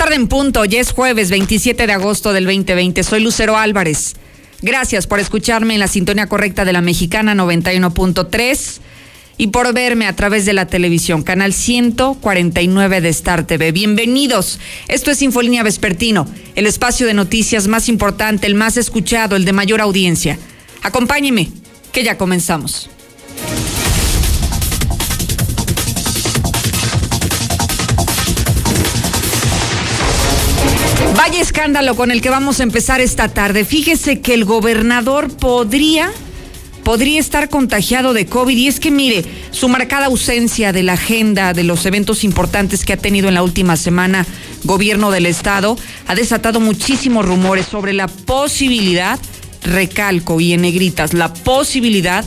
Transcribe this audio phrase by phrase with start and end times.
[0.00, 3.02] tarde en punto, ya es jueves 27 de agosto del 2020.
[3.02, 4.14] Soy Lucero Álvarez.
[4.62, 8.80] Gracias por escucharme en la sintonía correcta de la mexicana 91.3
[9.36, 13.72] y por verme a través de la televisión, canal 149 de Star TV.
[13.72, 14.58] Bienvenidos.
[14.88, 19.52] Esto es Infolínea Vespertino, el espacio de noticias más importante, el más escuchado, el de
[19.52, 20.38] mayor audiencia.
[20.80, 21.50] Acompáñeme,
[21.92, 22.88] que ya comenzamos.
[31.22, 33.66] Vaya escándalo con el que vamos a empezar esta tarde.
[33.66, 36.10] Fíjese que el gobernador podría
[36.82, 38.56] podría estar contagiado de COVID.
[38.56, 42.94] Y es que mire, su marcada ausencia de la agenda de los eventos importantes que
[42.94, 44.24] ha tenido en la última semana
[44.64, 49.18] gobierno del estado ha desatado muchísimos rumores sobre la posibilidad,
[49.62, 52.24] recalco y en negritas, la posibilidad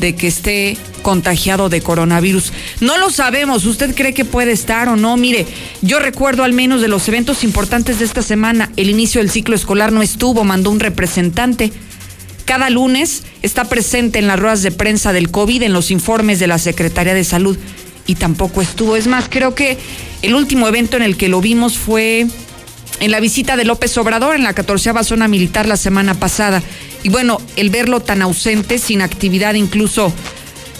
[0.00, 2.52] de que esté contagiado de coronavirus.
[2.80, 5.16] No lo sabemos, ¿usted cree que puede estar o no?
[5.16, 5.46] Mire,
[5.82, 9.54] yo recuerdo al menos de los eventos importantes de esta semana, el inicio del ciclo
[9.54, 11.72] escolar no estuvo, mandó un representante
[12.50, 16.48] cada lunes está presente en las ruedas de prensa del COVID, en los informes de
[16.48, 17.56] la Secretaría de Salud
[18.08, 18.96] y tampoco estuvo.
[18.96, 19.78] Es más, creo que
[20.22, 22.26] el último evento en el que lo vimos fue
[22.98, 26.60] en la visita de López Obrador en la 14 zona militar la semana pasada.
[27.04, 30.12] Y bueno, el verlo tan ausente, sin actividad incluso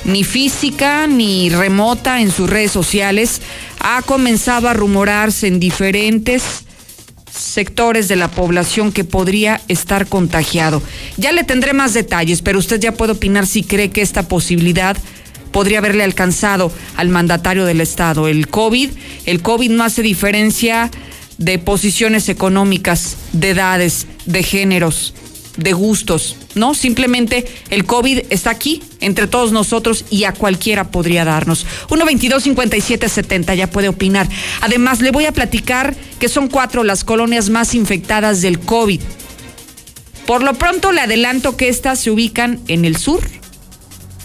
[0.05, 3.41] ni física ni remota en sus redes sociales,
[3.81, 6.65] ha comenzado a rumorarse en diferentes
[7.31, 10.83] sectores de la población que podría estar contagiado.
[11.17, 14.97] Ya le tendré más detalles, pero usted ya puede opinar si cree que esta posibilidad
[15.53, 18.29] podría haberle alcanzado al mandatario del Estado.
[18.29, 18.91] El COVID,
[19.27, 20.91] el COVID no hace diferencia
[21.39, 25.15] de posiciones económicas, de edades, de géneros
[25.57, 26.75] de gustos, ¿no?
[26.75, 31.67] Simplemente el COVID está aquí entre todos nosotros y a cualquiera podría darnos.
[31.89, 34.29] 1-22-57-70, ya puede opinar.
[34.61, 39.01] Además, le voy a platicar que son cuatro las colonias más infectadas del COVID.
[40.27, 43.21] Por lo pronto le adelanto que estas se ubican en el sur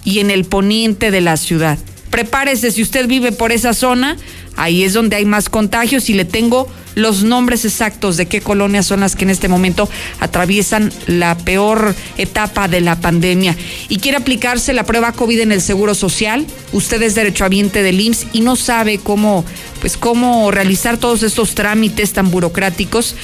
[0.03, 1.79] y en el poniente de la ciudad.
[2.11, 4.15] Prepárese si usted vive por esa zona,
[4.55, 8.87] ahí es donde hay más contagios y le tengo los nombres exactos de qué colonias
[8.87, 9.87] son las que en este momento
[10.19, 13.55] atraviesan la peor etapa de la pandemia.
[13.89, 16.45] Y quiere aplicarse la prueba COVID en el Seguro Social.
[16.73, 19.45] Usted es derechohabiente del IMSS y no sabe cómo,
[19.81, 23.15] pues cómo realizar todos estos trámites tan burocráticos.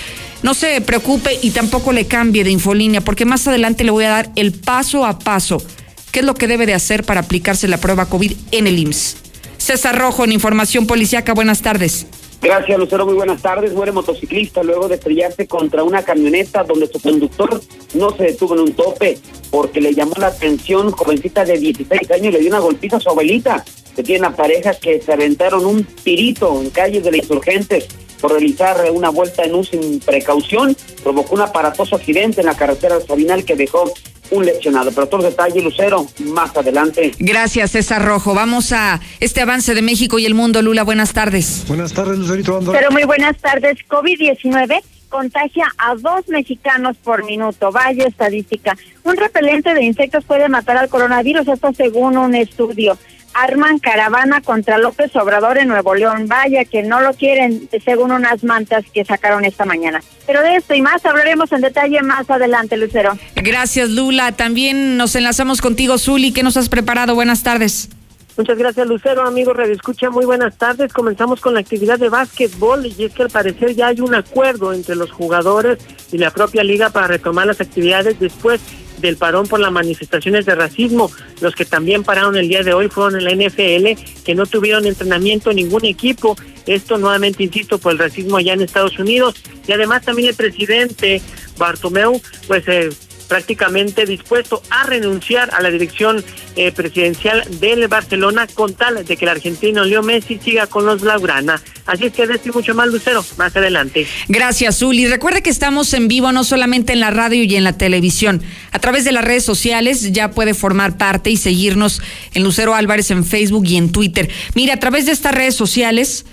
[0.43, 4.09] No se preocupe y tampoco le cambie de infolínea, porque más adelante le voy a
[4.09, 5.63] dar el paso a paso.
[6.11, 9.17] ¿Qué es lo que debe de hacer para aplicarse la prueba COVID en el IMSS?
[9.57, 12.07] César Rojo, en Información Policiaca, buenas tardes.
[12.41, 13.05] Gracias, Lucero.
[13.05, 13.71] Muy buenas tardes.
[13.73, 17.61] Muere motociclista luego de estrellarse contra una camioneta donde su conductor
[17.93, 19.19] no se detuvo en un tope
[19.51, 22.99] porque le llamó la atención, jovencita de 16 años, y le dio una golpiza a
[22.99, 23.63] su abuelita.
[23.95, 27.87] Se tiene una pareja que se aventaron un tirito en calles de la Insurgentes
[28.21, 30.77] por realizar una vuelta en un sin precaución.
[31.03, 33.91] Provocó un aparatoso accidente en la carretera Sabinal que dejó
[34.29, 34.91] un leccionado.
[34.91, 37.11] Pero todo detalle, Lucero, más adelante.
[37.19, 38.33] Gracias, César Rojo.
[38.33, 40.61] Vamos a este avance de México y el mundo.
[40.61, 41.65] Lula, buenas tardes.
[41.67, 42.59] Buenas tardes, Lucerito.
[42.71, 43.77] Pero muy buenas tardes.
[43.89, 47.71] COVID-19 contagia a dos mexicanos por minuto.
[47.71, 48.77] Vaya estadística.
[49.03, 52.97] Un repelente de insectos puede matar al coronavirus, esto según un estudio
[53.33, 56.27] arman caravana contra López Obrador en Nuevo León.
[56.27, 60.01] Vaya que no lo quieren, según unas mantas que sacaron esta mañana.
[60.27, 63.17] Pero de esto y más hablaremos en detalle más adelante, Lucero.
[63.35, 64.31] Gracias, Lula.
[64.31, 66.31] También nos enlazamos contigo, Zuli.
[66.31, 67.15] ¿Qué nos has preparado?
[67.15, 67.89] Buenas tardes.
[68.37, 69.27] Muchas gracias, Lucero.
[69.27, 70.93] Amigo Radio Escucha, muy buenas tardes.
[70.93, 74.73] Comenzamos con la actividad de básquetbol y es que al parecer ya hay un acuerdo
[74.73, 75.79] entre los jugadores
[76.11, 78.61] y la propia liga para retomar las actividades después
[79.01, 81.11] del parón por las manifestaciones de racismo.
[81.41, 84.85] Los que también pararon el día de hoy fueron en la NFL, que no tuvieron
[84.85, 86.35] entrenamiento ningún equipo.
[86.65, 89.35] Esto nuevamente, insisto, por el racismo allá en Estados Unidos.
[89.67, 91.21] Y además también el presidente
[91.57, 92.89] Bartomeu, pues eh,
[93.31, 96.21] prácticamente dispuesto a renunciar a la dirección
[96.57, 100.99] eh, presidencial del Barcelona con tal de que el argentino Leo Messi siga con los
[100.99, 101.61] Blaugrana.
[101.85, 104.05] Así es que de esto mucho más, Lucero, más adelante.
[104.27, 105.07] Gracias, Zuli.
[105.07, 108.43] Recuerde que estamos en vivo no solamente en la radio y en la televisión.
[108.73, 112.01] A través de las redes sociales ya puede formar parte y seguirnos
[112.33, 114.29] en Lucero Álvarez en Facebook y en Twitter.
[114.55, 116.25] Mire, a través de estas redes sociales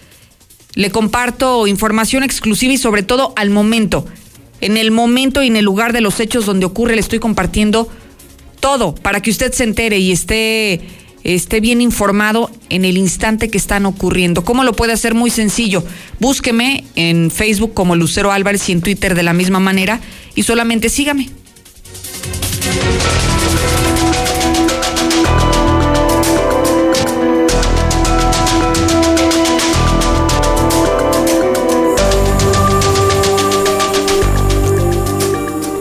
[0.75, 4.05] le comparto información exclusiva y sobre todo al momento
[4.61, 7.89] en el momento y en el lugar de los hechos donde ocurre, le estoy compartiendo
[8.61, 10.81] todo para que usted se entere y esté,
[11.25, 14.45] esté bien informado en el instante que están ocurriendo.
[14.45, 15.15] ¿Cómo lo puede hacer?
[15.15, 15.85] Muy sencillo.
[16.19, 20.01] Búsqueme en Facebook como Lucero Álvarez y en Twitter de la misma manera
[20.35, 21.31] y solamente sígame.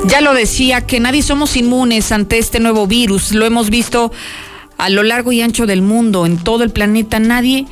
[0.07, 3.33] Ya lo decía, que nadie somos inmunes ante este nuevo virus.
[3.33, 4.11] Lo hemos visto
[4.77, 7.19] a lo largo y ancho del mundo, en todo el planeta.
[7.19, 7.65] Nadie,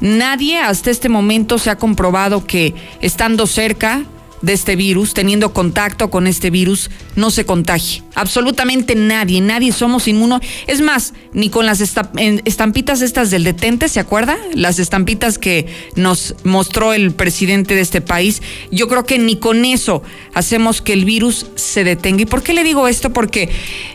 [0.00, 4.04] nadie hasta este momento se ha comprobado que estando cerca
[4.42, 8.02] de este virus, teniendo contacto con este virus, no se contagie.
[8.14, 10.42] Absolutamente nadie, nadie somos inmunos.
[10.66, 14.36] Es más, ni con las estampitas estas del detente, ¿se acuerda?
[14.54, 18.42] Las estampitas que nos mostró el presidente de este país.
[18.70, 20.02] Yo creo que ni con eso
[20.34, 22.22] hacemos que el virus se detenga.
[22.22, 23.12] ¿Y por qué le digo esto?
[23.12, 23.48] Porque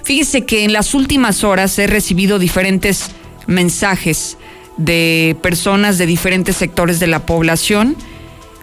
[0.04, 3.12] fíjese que en las últimas horas he recibido diferentes
[3.48, 4.38] mensajes
[4.78, 7.96] de personas de diferentes sectores de la población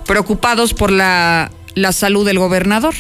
[0.06, 2.94] preocupados por la la salud del gobernador.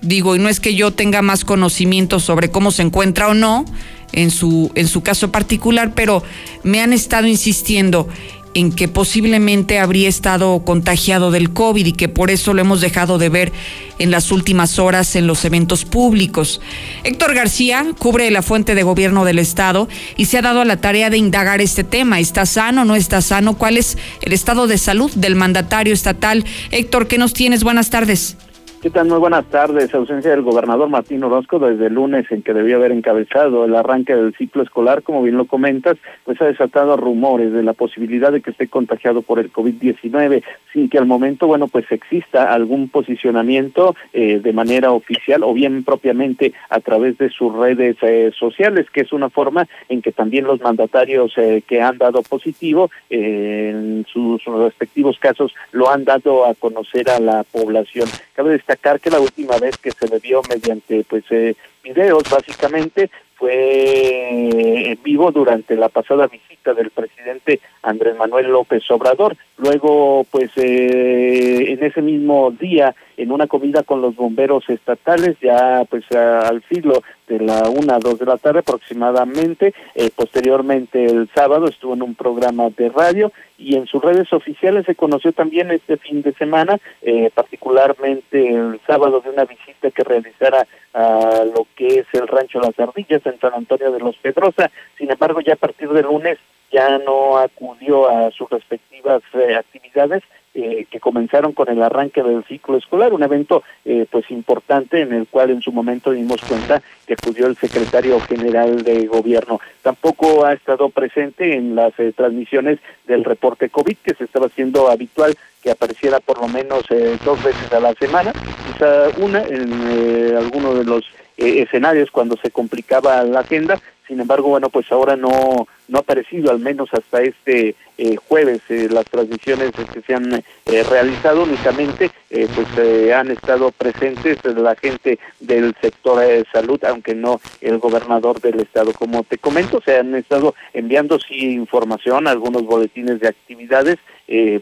[0.00, 3.64] Digo, y no es que yo tenga más conocimiento sobre cómo se encuentra o no
[4.12, 6.22] en su, en su caso particular, pero
[6.62, 8.08] me han estado insistiendo
[8.54, 13.18] en que posiblemente habría estado contagiado del COVID y que por eso lo hemos dejado
[13.18, 13.52] de ver
[13.98, 16.60] en las últimas horas en los eventos públicos.
[17.04, 20.80] Héctor García cubre la fuente de gobierno del Estado y se ha dado a la
[20.80, 22.18] tarea de indagar este tema.
[22.18, 23.56] ¿Está sano o no está sano?
[23.56, 26.44] ¿Cuál es el estado de salud del mandatario estatal?
[26.70, 27.62] Héctor, ¿qué nos tienes?
[27.62, 28.36] Buenas tardes.
[28.82, 29.08] ¿Qué tal?
[29.08, 29.92] Muy buenas tardes.
[29.92, 34.16] Ausencia del gobernador Martín Orozco desde el lunes en que debía haber encabezado el arranque
[34.16, 38.40] del ciclo escolar, como bien lo comentas, pues ha desatado rumores de la posibilidad de
[38.40, 40.42] que esté contagiado por el COVID-19,
[40.72, 45.84] sin que al momento, bueno, pues exista algún posicionamiento eh, de manera oficial o bien
[45.84, 50.46] propiamente a través de sus redes eh, sociales, que es una forma en que también
[50.46, 56.54] los mandatarios eh, que han dado positivo en sus, respectivos casos lo han dado a
[56.54, 58.08] conocer a la población.
[58.34, 63.10] Cabe destacar que la última vez que se le vio mediante pues eh, videos básicamente
[63.34, 69.34] fue en vivo durante la pasada visita del presidente Andrés Manuel López Obrador.
[69.56, 75.84] Luego, pues eh, en ese mismo día, en una comida con los bomberos estatales, ya
[75.88, 79.72] pues al filo de la una a dos de la tarde aproximadamente.
[79.94, 84.84] Eh, posteriormente, el sábado estuvo en un programa de radio y en sus redes oficiales
[84.84, 90.02] se conoció también este fin de semana, eh, particularmente el sábado de una visita que
[90.02, 94.70] realizara a lo que es el rancho Las Ardillas en San Antonio de los Pedrosa.
[94.98, 96.38] Sin embargo, ya a partir del lunes
[96.72, 102.42] ya no acudió a sus respectivas eh, actividades eh, que comenzaron con el arranque del
[102.44, 106.82] ciclo escolar, un evento eh, pues importante en el cual en su momento dimos cuenta
[107.06, 109.60] que acudió el secretario general de gobierno.
[109.82, 115.36] Tampoco ha estado presente en las transmisiones del reporte COVID que se estaba haciendo habitual
[115.62, 116.84] que apareciera por lo menos
[117.24, 118.32] dos veces a la semana,
[118.72, 121.04] quizá una en alguno de los
[121.36, 123.78] escenarios cuando se complicaba la agenda,
[124.10, 128.60] sin embargo, bueno, pues ahora no, no ha aparecido, al menos hasta este eh, jueves,
[128.68, 130.42] eh, las transmisiones que se han eh,
[130.82, 137.78] realizado únicamente, pues han estado presentes la gente del sector de salud, aunque no el
[137.78, 138.92] gobernador del estado.
[138.92, 143.98] Como te comento, se han estado enviando sí información, algunos boletines de actividades,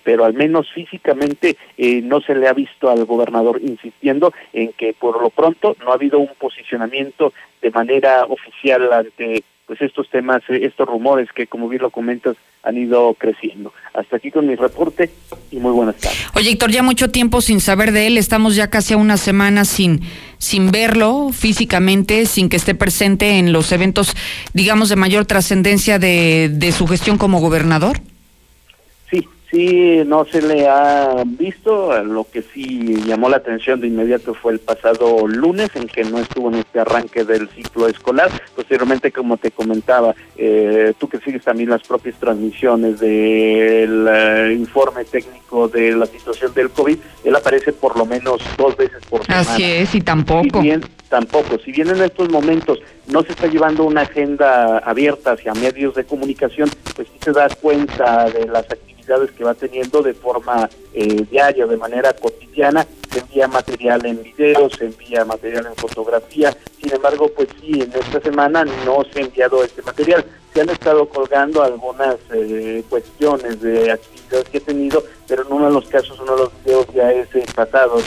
[0.03, 1.57] pero al menos físicamente
[2.05, 5.95] no se le ha visto al gobernador insistiendo en que por lo pronto no ha
[5.95, 11.69] habido un posicionamiento de manera oficial ante pues estos temas, eh, estos rumores que como
[11.69, 13.73] bien lo comentas han ido creciendo.
[13.95, 15.11] Hasta aquí con mi reporte
[15.51, 16.27] y muy buenas tardes.
[16.35, 19.65] Oye, Héctor, ya mucho tiempo sin saber de él, estamos ya casi a una semana
[19.65, 20.01] sin
[20.39, 24.15] sin verlo físicamente, sin que esté presente en los eventos,
[24.55, 28.01] digamos, de mayor trascendencia de, de su gestión como gobernador.
[29.51, 32.03] Sí, no se le ha visto.
[32.03, 36.19] Lo que sí llamó la atención de inmediato fue el pasado lunes, en que no
[36.19, 38.31] estuvo en este arranque del ciclo escolar.
[38.55, 45.07] Posteriormente, como te comentaba, eh, tú que sigues también las propias transmisiones del eh, informe
[45.07, 49.41] técnico de la situación del COVID, él aparece por lo menos dos veces por semana.
[49.41, 50.61] Así es, y tampoco.
[50.61, 51.59] bien, tampoco.
[51.65, 56.05] Si bien en estos momentos no se está llevando una agenda abierta hacia medios de
[56.05, 58.98] comunicación, pues sí se da cuenta de las actividades
[59.37, 64.69] que va teniendo de forma eh, diaria, de manera cotidiana, se envía material en video,
[64.69, 69.25] se envía material en fotografía, sin embargo, pues sí, en esta semana no se ha
[69.25, 70.25] enviado este material.
[70.53, 75.67] Se han estado colgando algunas eh, cuestiones de actividades que he tenido, pero en uno
[75.67, 77.45] de los casos, uno de los videos ya es eh,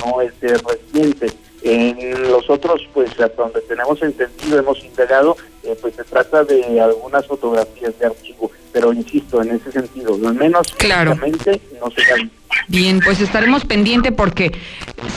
[0.06, 1.32] no es eh, reciente.
[1.64, 6.82] En los otros, pues hasta donde tenemos entendido, hemos indagado, eh, pues se trata de
[6.82, 11.16] algunas fotografías de archivo, pero insisto, en ese sentido, al menos claro.
[11.16, 12.32] no se
[12.68, 14.52] Bien, pues estaremos pendiente porque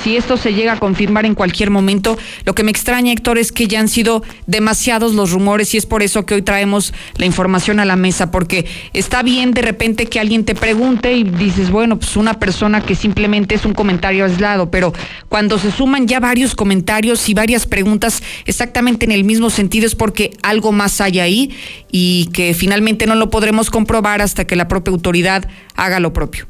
[0.03, 3.53] si esto se llega a confirmar en cualquier momento, lo que me extraña, Héctor, es
[3.53, 7.27] que ya han sido demasiados los rumores y es por eso que hoy traemos la
[7.27, 11.71] información a la mesa, porque está bien de repente que alguien te pregunte y dices,
[11.71, 14.93] bueno, pues una persona que simplemente es un comentario aislado, pero
[15.29, 19.95] cuando se suman ya varios comentarios y varias preguntas exactamente en el mismo sentido es
[19.95, 21.57] porque algo más hay ahí
[21.91, 25.45] y que finalmente no lo podremos comprobar hasta que la propia autoridad
[25.77, 26.47] haga lo propio.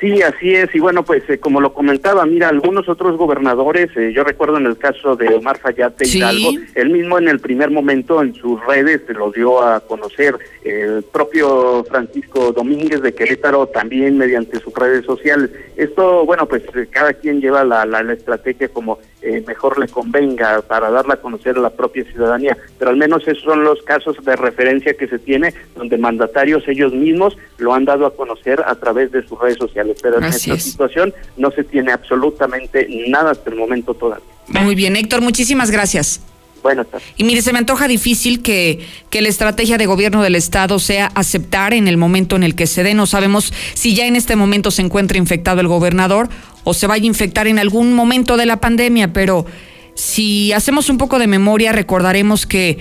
[0.00, 0.74] Sí, así es.
[0.74, 4.66] Y bueno, pues eh, como lo comentaba, mira, algunos otros gobernadores, eh, yo recuerdo en
[4.66, 9.02] el caso de Omar Fayate Hidalgo, él mismo en el primer momento en sus redes
[9.06, 10.38] se lo dio a conocer.
[10.64, 15.50] El propio Francisco Domínguez de Querétaro también mediante sus redes sociales.
[15.76, 18.98] Esto, bueno, pues eh, cada quien lleva la, la, estrategia como
[19.46, 22.56] mejor le convenga para darla a conocer a la propia ciudadanía.
[22.78, 26.92] Pero al menos esos son los casos de referencia que se tiene, donde mandatarios ellos
[26.92, 30.58] mismos lo han dado a conocer a través de sus redes sociales pero en esta
[30.58, 34.24] situación no se tiene absolutamente nada hasta el momento todavía.
[34.48, 36.20] Muy bien, Héctor, muchísimas gracias.
[36.62, 37.06] Buenas tardes.
[37.16, 38.80] Y mire, se me antoja difícil que,
[39.10, 42.66] que la estrategia de gobierno del Estado sea aceptar en el momento en el que
[42.66, 42.94] se dé.
[42.94, 46.28] No sabemos si ya en este momento se encuentra infectado el gobernador
[46.68, 49.46] o se vaya a infectar en algún momento de la pandemia, pero
[49.94, 52.76] si hacemos un poco de memoria, recordaremos que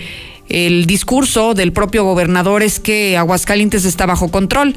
[0.50, 4.76] el discurso del propio gobernador es que Aguascalientes está bajo control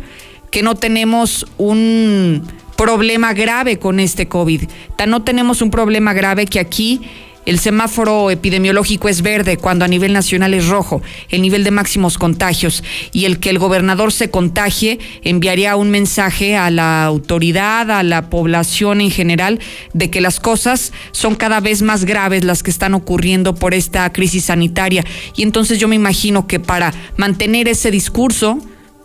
[0.51, 2.43] que no tenemos un
[2.77, 4.65] problema grave con este COVID.
[5.07, 7.01] No tenemos un problema grave que aquí
[7.49, 11.01] el semáforo epidemiológico es verde cuando a nivel nacional es rojo,
[11.31, 12.85] el nivel de máximos contagios.
[13.11, 18.29] Y el que el gobernador se contagie enviaría un mensaje a la autoridad, a la
[18.29, 19.61] población en general,
[19.95, 24.13] de que las cosas son cada vez más graves las que están ocurriendo por esta
[24.13, 25.03] crisis sanitaria.
[25.35, 28.59] Y entonces yo me imagino que para mantener ese discurso,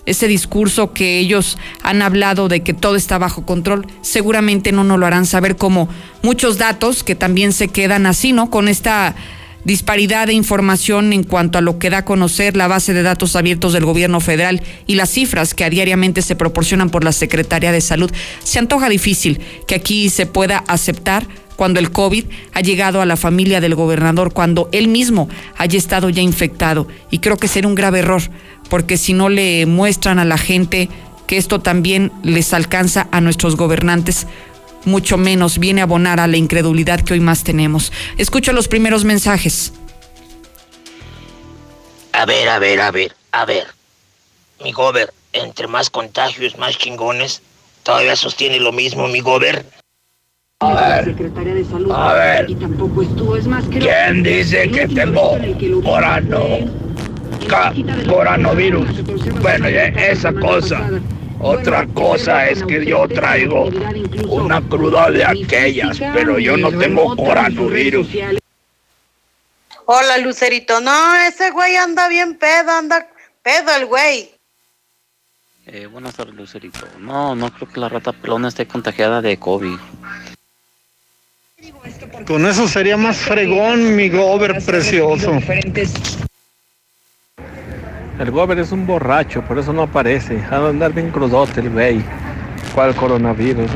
[0.06, 5.00] ese discurso que ellos han hablado de que todo está bajo control, seguramente no nos
[5.00, 5.88] lo harán saber como
[6.22, 8.50] muchos datos que también se quedan así, ¿no?
[8.50, 9.16] Con esta
[9.64, 13.36] disparidad de información en cuanto a lo que da a conocer la base de datos
[13.36, 17.72] abiertos del gobierno federal y las cifras que a diariamente se proporcionan por la Secretaría
[17.72, 18.12] de Salud.
[18.44, 23.16] Se antoja difícil que aquí se pueda aceptar cuando el COVID ha llegado a la
[23.16, 26.88] familia del gobernador, cuando él mismo haya estado ya infectado.
[27.12, 28.24] Y creo que será un grave error
[28.70, 30.90] porque si no le muestran a la gente
[31.28, 34.28] que esto también les alcanza a nuestros gobernantes,
[34.86, 37.92] mucho menos viene a abonar a la incredulidad que hoy más tenemos.
[38.18, 39.74] Escucho los primeros mensajes.
[42.12, 43.68] A ver, a ver, a ver, a ver.
[44.64, 47.42] Mi gober, entre más contagios, más chingones,
[47.84, 49.66] todavía sostiene lo mismo, mi gober.
[50.60, 51.16] A ver,
[51.92, 52.48] a ver.
[53.70, 55.38] ¿Quién dice que tengo
[56.24, 56.84] no?
[58.08, 59.04] coronavirus.
[59.42, 60.90] Bueno, ya esa cosa.
[61.44, 63.66] Otra cosa es que yo traigo
[64.30, 68.08] una cruda de aquellas, pero yo no tengo coronavirus.
[69.86, 70.80] Hola, Lucerito.
[70.80, 73.06] No, ese güey anda bien pedo, anda
[73.42, 74.32] pedo el güey.
[75.66, 76.88] Eh, buenas tardes, Lucerito.
[77.00, 79.78] No, no creo que la rata pelona esté contagiada de COVID.
[82.26, 85.40] Con eso sería más fregón, mi gober precioso.
[88.20, 90.40] El gober es un borracho, por eso no aparece.
[90.52, 92.04] Ha de andar bien crudote el güey.
[92.76, 93.72] ¿Cuál coronavirus?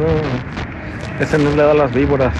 [1.19, 2.33] ese no le da las víboras.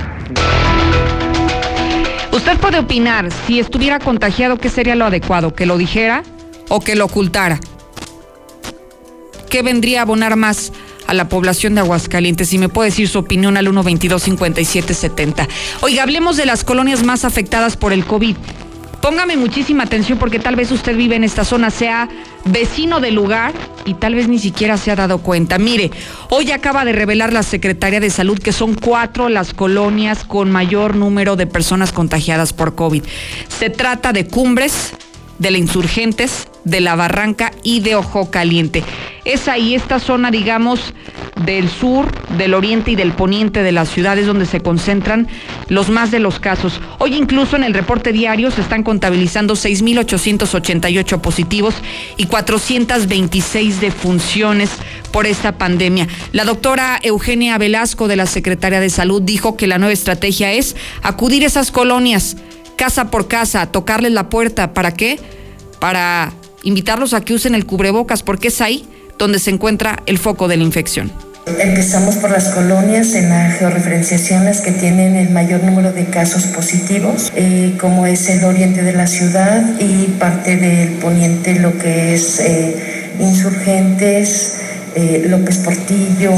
[2.32, 5.56] Usted puede opinar, si estuviera contagiado, ¿qué sería lo adecuado?
[5.56, 6.24] ¿Que lo dijera
[6.70, 7.60] o que lo ocultara?
[9.50, 10.72] ¿Qué vendría a abonar más
[11.08, 12.50] a la población de Aguascalientes?
[12.50, 15.48] Si me puede decir su opinión al 122 5770
[15.82, 18.36] Oiga, hablemos de las colonias más afectadas por el COVID.
[19.08, 22.10] Póngame muchísima atención porque tal vez usted vive en esta zona, sea
[22.44, 23.54] vecino del lugar
[23.86, 25.58] y tal vez ni siquiera se ha dado cuenta.
[25.58, 25.92] Mire,
[26.30, 30.98] hoy acaba de revelar la Secretaría de Salud que son cuatro las colonias con mayor
[30.98, 33.02] número de personas contagiadas por COVID.
[33.48, 34.92] Se trata de Cumbres,
[35.40, 38.84] de la Insurgentes, de la Barranca y de Ojo Caliente.
[39.26, 40.94] Es ahí esta zona, digamos,
[41.46, 45.28] del sur, del oriente y del poniente de las ciudades donde se concentran
[45.68, 46.82] los más de los casos.
[47.00, 51.76] Hoy incluso en el reporte diario se están contabilizando 6.888 positivos
[52.18, 54.70] y 426 defunciones
[55.12, 56.08] por esta pandemia.
[56.32, 60.76] La doctora Eugenia Velasco de la Secretaría de Salud dijo que la nueva estrategia es
[61.02, 62.38] acudir a esas colonias
[62.78, 64.74] casa por casa, tocarles la puerta.
[64.74, 65.20] ¿Para qué?
[65.80, 66.32] Para
[66.64, 68.88] invitarlos a que usen el cubrebocas, porque es ahí
[69.18, 71.12] donde se encuentra el foco de la infección.
[71.60, 76.44] Empezamos por las colonias en la georreferenciación, las que tienen el mayor número de casos
[76.48, 82.14] positivos, eh, como es el oriente de la ciudad y parte del poniente, lo que
[82.14, 82.76] es eh,
[83.22, 84.56] insurgentes,
[84.96, 86.34] eh, López Portillo,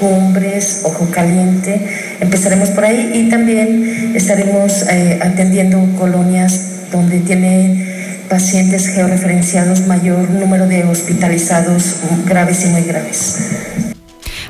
[0.00, 1.86] Cumbres, Ojo Caliente.
[2.18, 4.84] Empezaremos por ahí y también estaremos
[5.20, 7.89] atendiendo colonias donde tiene
[8.30, 13.36] pacientes georreferenciados mayor número de hospitalizados graves y muy graves.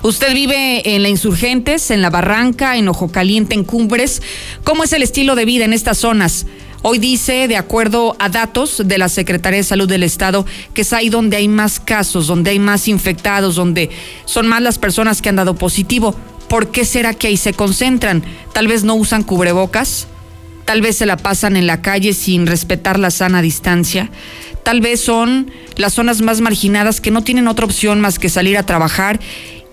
[0.02, 4.22] Usted vive en la Insurgentes, en la Barranca, en Ojo Caliente, en Cumbres.
[4.64, 6.46] ¿Cómo es el estilo de vida en estas zonas?
[6.82, 10.92] Hoy dice, de acuerdo a datos de la Secretaría de Salud del Estado, que es
[10.94, 13.90] ahí donde hay más casos, donde hay más infectados, donde
[14.24, 16.14] son más las personas que han dado positivo.
[16.48, 18.22] ¿Por qué será que ahí se concentran?
[18.54, 20.06] Tal vez no usan cubrebocas,
[20.70, 24.08] tal vez se la pasan en la calle sin respetar la sana distancia,
[24.62, 28.56] tal vez son las zonas más marginadas que no tienen otra opción más que salir
[28.56, 29.18] a trabajar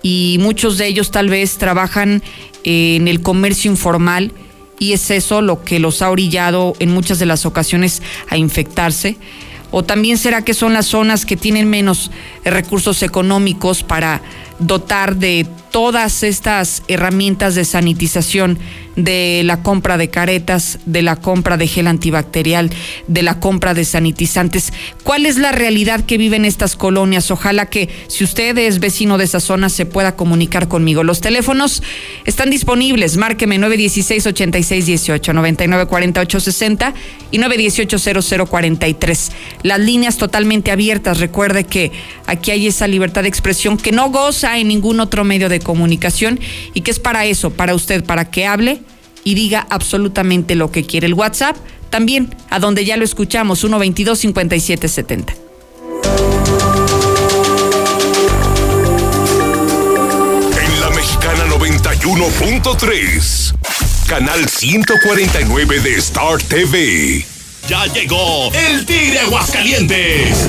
[0.02, 2.20] y muchos de ellos tal vez trabajan
[2.64, 4.32] en el comercio informal
[4.80, 9.18] y es eso lo que los ha orillado en muchas de las ocasiones a infectarse.
[9.70, 12.10] ¿O también será que son las zonas que tienen menos
[12.44, 14.20] recursos económicos para
[14.58, 18.58] dotar de todas estas herramientas de sanitización,
[18.96, 22.70] de la compra de caretas, de la compra de gel antibacterial,
[23.06, 24.72] de la compra de sanitizantes.
[25.04, 27.30] ¿Cuál es la realidad que viven estas colonias?
[27.30, 31.04] Ojalá que si usted es vecino de esa zona se pueda comunicar conmigo.
[31.04, 31.82] Los teléfonos
[32.24, 33.16] están disponibles.
[33.16, 36.94] Márqueme 916-8618, 994860
[37.30, 39.30] y 918-0043.
[39.62, 41.20] Las líneas totalmente abiertas.
[41.20, 41.92] Recuerde que
[42.26, 46.40] aquí hay esa libertad de expresión que no goza en ningún otro medio de comunicación
[46.72, 48.80] y que es para eso, para usted, para que hable
[49.24, 51.06] y diga absolutamente lo que quiere.
[51.06, 51.56] El WhatsApp
[51.90, 55.34] también, a donde ya lo escuchamos, 122-5770.
[60.62, 63.54] En la mexicana 91.3,
[64.06, 67.37] canal 149 de Star TV.
[67.68, 70.48] Ya llegó el Tigre Aguascalientes.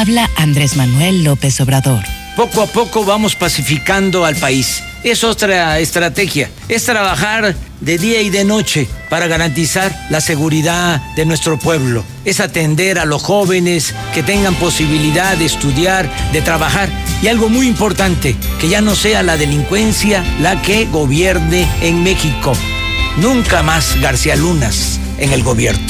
[0.00, 2.02] Habla Andrés Manuel López Obrador.
[2.34, 4.82] Poco a poco vamos pacificando al país.
[5.04, 6.48] Es otra estrategia.
[6.70, 12.02] Es trabajar de día y de noche para garantizar la seguridad de nuestro pueblo.
[12.24, 16.88] Es atender a los jóvenes que tengan posibilidad de estudiar, de trabajar.
[17.20, 22.54] Y algo muy importante, que ya no sea la delincuencia la que gobierne en México.
[23.18, 25.86] Nunca más García Lunas en el gobierno.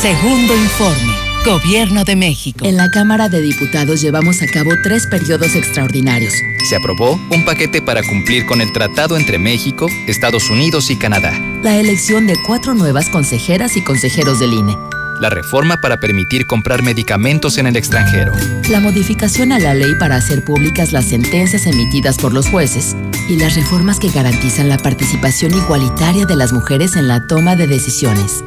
[0.00, 1.11] Segundo informe.
[1.44, 2.64] Gobierno de México.
[2.64, 6.32] En la Cámara de Diputados llevamos a cabo tres periodos extraordinarios.
[6.68, 11.32] Se aprobó un paquete para cumplir con el tratado entre México, Estados Unidos y Canadá.
[11.64, 14.76] La elección de cuatro nuevas consejeras y consejeros del INE.
[15.20, 18.32] La reforma para permitir comprar medicamentos en el extranjero.
[18.70, 22.94] La modificación a la ley para hacer públicas las sentencias emitidas por los jueces.
[23.28, 27.66] Y las reformas que garantizan la participación igualitaria de las mujeres en la toma de
[27.66, 28.44] decisiones.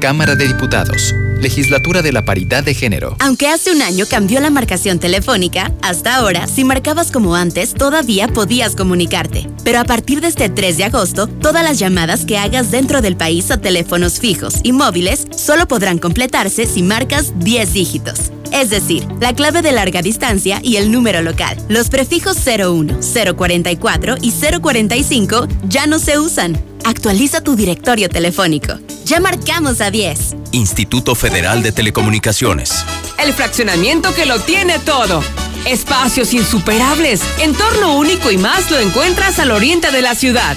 [0.00, 1.12] Cámara de Diputados.
[1.40, 3.16] Legislatura de la Paridad de Género.
[3.18, 8.28] Aunque hace un año cambió la marcación telefónica, hasta ahora, si marcabas como antes, todavía
[8.28, 9.48] podías comunicarte.
[9.64, 13.16] Pero a partir de este 3 de agosto, todas las llamadas que hagas dentro del
[13.16, 18.32] país a teléfonos fijos y móviles solo podrán completarse si marcas 10 dígitos.
[18.52, 21.56] Es decir, la clave de larga distancia y el número local.
[21.68, 23.00] Los prefijos 01,
[23.36, 26.60] 044 y 045 ya no se usan.
[26.84, 28.74] Actualiza tu directorio telefónico.
[29.04, 30.36] Ya marcamos a 10.
[30.52, 32.84] Instituto Federal de Telecomunicaciones.
[33.18, 35.22] El fraccionamiento que lo tiene todo.
[35.66, 40.56] Espacios insuperables, entorno único y más lo encuentras al oriente de la ciudad.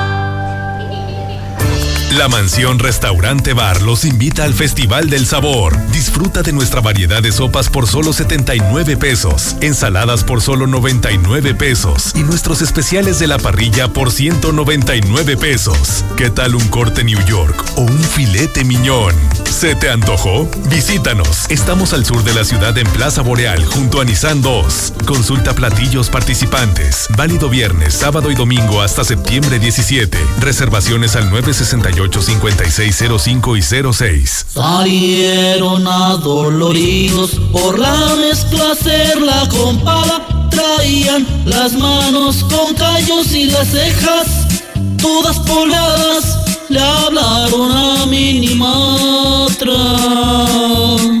[2.17, 5.77] La Mansión Restaurante Bar los invita al Festival del Sabor.
[5.91, 12.11] Disfruta de nuestra variedad de sopas por solo 79 pesos, ensaladas por solo 99 pesos
[12.13, 16.03] y nuestros especiales de la parrilla por 199 pesos.
[16.17, 19.15] ¿Qué tal un corte New York o un filete miñón?
[19.45, 20.49] ¿Se te antojó?
[20.69, 21.49] Visítanos.
[21.49, 24.93] Estamos al sur de la ciudad en Plaza Boreal junto a Nissan 2.
[25.05, 27.07] Consulta platillos participantes.
[27.15, 30.17] Válido viernes, sábado y domingo hasta septiembre 17.
[30.39, 31.29] Reservaciones al
[32.09, 34.45] 968-5605 y 06.
[34.49, 40.49] Salieron adoloridos por la mezcla hacer la compada.
[40.49, 44.47] Traían las manos con callos y las cejas
[45.01, 46.37] todas polvadas.
[46.69, 49.75] Le hablaron a Minimatra.
[51.03, 51.20] Y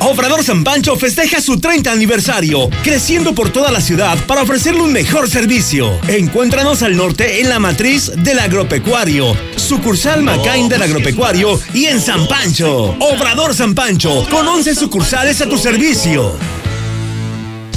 [0.00, 4.92] Obrador San Pancho festeja su 30 aniversario, creciendo por toda la ciudad para ofrecerle un
[4.92, 5.98] mejor servicio.
[6.06, 12.28] Encuéntranos al norte en la matriz del agropecuario, sucursal Macain del agropecuario y en San
[12.28, 12.94] Pancho.
[13.00, 16.36] Obrador San Pancho, con 11 sucursales a tu servicio.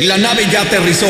[0.02, 1.08] La nave ya aterrizó.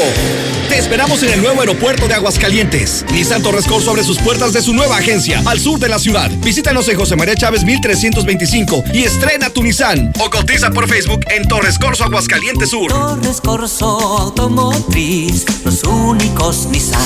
[0.70, 3.06] Te esperamos en el nuevo aeropuerto de Aguascalientes.
[3.12, 6.32] Nissan Torres Corso abre sus puertas de su nueva agencia al sur de la ciudad.
[6.40, 10.12] Visítanos en José María Chávez 1325 y estrena tu Nissan.
[10.20, 12.92] O cotiza por Facebook en Torres Corso Aguascalientes Sur.
[12.92, 17.02] Torres Corso Automotriz, los únicos Nissan.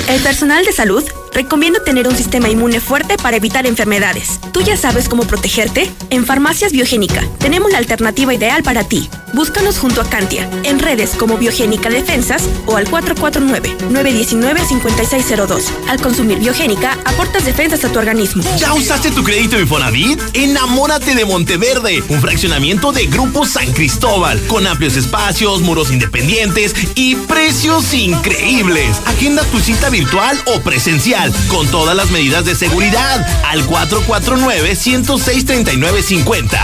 [0.07, 1.03] El personal de salud
[1.35, 4.39] recomienda tener un sistema inmune fuerte para evitar enfermedades.
[4.53, 5.91] ¿Tú ya sabes cómo protegerte?
[6.09, 9.09] En Farmacias Biogénica tenemos la alternativa ideal para ti.
[9.33, 15.63] Búscanos junto a Cantia, en redes como Biogénica Defensas o al 449-919-5602.
[15.89, 18.41] Al consumir Biogénica, aportas defensas a tu organismo.
[18.57, 20.21] ¿Ya usaste tu crédito Infonavit?
[20.33, 27.15] Enamórate de Monteverde, un fraccionamiento de Grupo San Cristóbal, con amplios espacios, muros independientes y
[27.15, 29.01] precios increíbles.
[29.05, 36.59] Agenda tu cita virtual o presencial, con todas las medidas de seguridad, al 449-106-3950.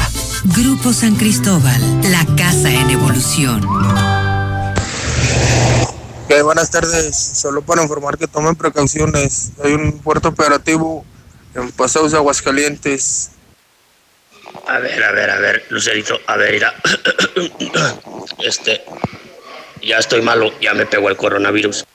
[0.55, 3.63] Grupo San Cristóbal, la casa en evolución.
[6.25, 7.15] Ok, buenas tardes.
[7.15, 9.51] Solo para informar que tomen precauciones.
[9.63, 11.05] Hay un puerto operativo
[11.53, 13.29] en Paseos de Aguascalientes.
[14.67, 16.73] A ver, a ver, a ver, Lucerito, a ver, mira.
[18.39, 18.81] Este,
[19.83, 21.85] ya estoy malo, ya me pegó el coronavirus.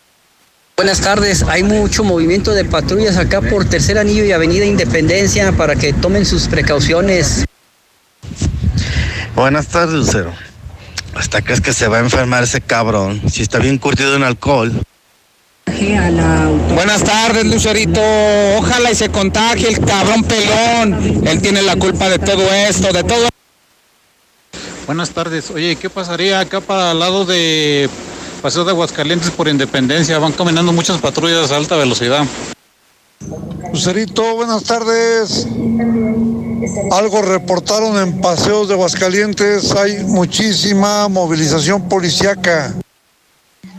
[0.78, 5.74] Buenas tardes, hay mucho movimiento de patrullas acá por Tercer Anillo y Avenida Independencia para
[5.74, 7.46] que tomen sus precauciones.
[9.34, 10.34] Buenas tardes, Lucero.
[11.14, 13.22] ¿Hasta crees que se va a enfermar ese cabrón?
[13.32, 14.82] Si está bien curtido en alcohol.
[16.74, 18.02] Buenas tardes, Lucerito.
[18.58, 21.26] Ojalá y se contagie el cabrón pelón.
[21.26, 23.30] Él tiene la culpa de todo esto, de todo.
[24.84, 25.50] Buenas tardes.
[25.52, 27.88] Oye, ¿qué pasaría acá para el lado de
[28.46, 30.20] Paseo de Aguascalientes por Independencia?
[30.20, 32.24] Van caminando muchas patrullas a alta velocidad.
[33.72, 35.48] Lucerito, buenas tardes.
[36.92, 39.74] Algo reportaron en Paseos de Aguascalientes.
[39.74, 42.72] Hay muchísima movilización policiaca.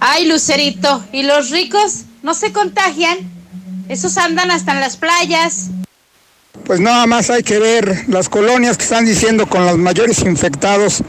[0.01, 3.19] Ay, Lucerito, ¿y los ricos no se contagian?
[3.87, 5.67] Esos andan hasta en las playas.
[6.65, 11.01] Pues nada más hay que ver las colonias que están diciendo con los mayores infectados.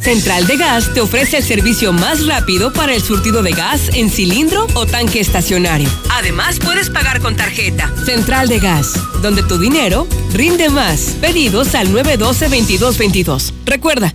[0.00, 4.10] Central de Gas te ofrece el servicio más rápido para el surtido de gas en
[4.10, 5.88] cilindro o tanque estacionario.
[6.10, 7.92] Además, puedes pagar con tarjeta.
[8.04, 11.16] Central de Gas, donde tu dinero rinde más.
[11.20, 13.52] Pedidos al 912-2222.
[13.66, 14.14] Recuerda,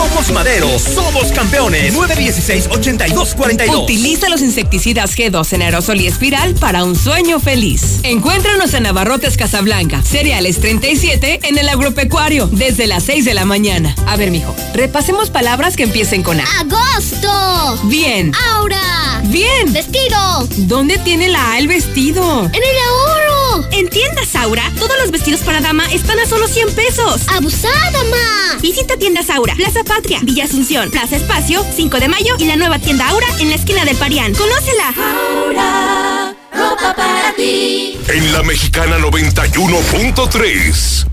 [0.00, 1.94] Somos Madero, somos campeones.
[1.94, 3.82] 916-8242.
[3.82, 8.00] Utiliza los insecticidas G2 en aerosol y espiral para un sueño feliz.
[8.02, 13.94] Encuéntranos en Navarrotes Casablanca, Cereales 37 en el agropecuario, desde las 6 de la mañana.
[14.06, 16.44] A ver, mijo, repasemos palabras que empiecen con A.
[16.60, 17.78] ¡Agosto!
[17.84, 18.32] Bien.
[18.54, 19.20] ¡Aura!
[19.24, 19.70] Bien.
[19.70, 20.48] ¡Vestido!
[20.56, 22.46] ¿Dónde tiene la A el vestido?
[22.46, 23.29] ¡En el ahorro!
[23.72, 27.22] En tiendas Aura, todos los vestidos para dama están a solo 100 pesos.
[27.28, 28.58] ¡Abusada, ma!
[28.60, 32.78] Visita tiendas Aura, Plaza Patria, Villa Asunción, Plaza Espacio, 5 de mayo y la nueva
[32.78, 34.34] tienda Aura en la esquina del Parián.
[34.34, 34.94] ¡Conócela!
[34.96, 37.98] Aura, ropa para ti.
[38.08, 41.06] En la mexicana 91.3.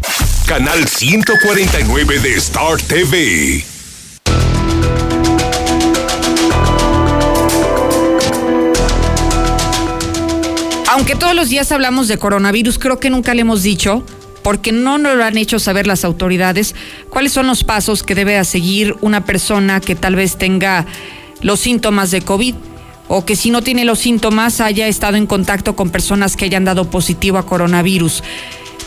[0.45, 3.63] Canal 149 de Star TV.
[10.97, 14.03] Aunque todos los días hablamos de coronavirus, creo que nunca le hemos dicho,
[14.41, 16.73] porque no nos lo han hecho saber las autoridades,
[17.11, 20.87] cuáles son los pasos que debe seguir una persona que tal vez tenga
[21.43, 22.55] los síntomas de COVID
[23.09, 26.65] o que si no tiene los síntomas haya estado en contacto con personas que hayan
[26.65, 28.23] dado positivo a coronavirus.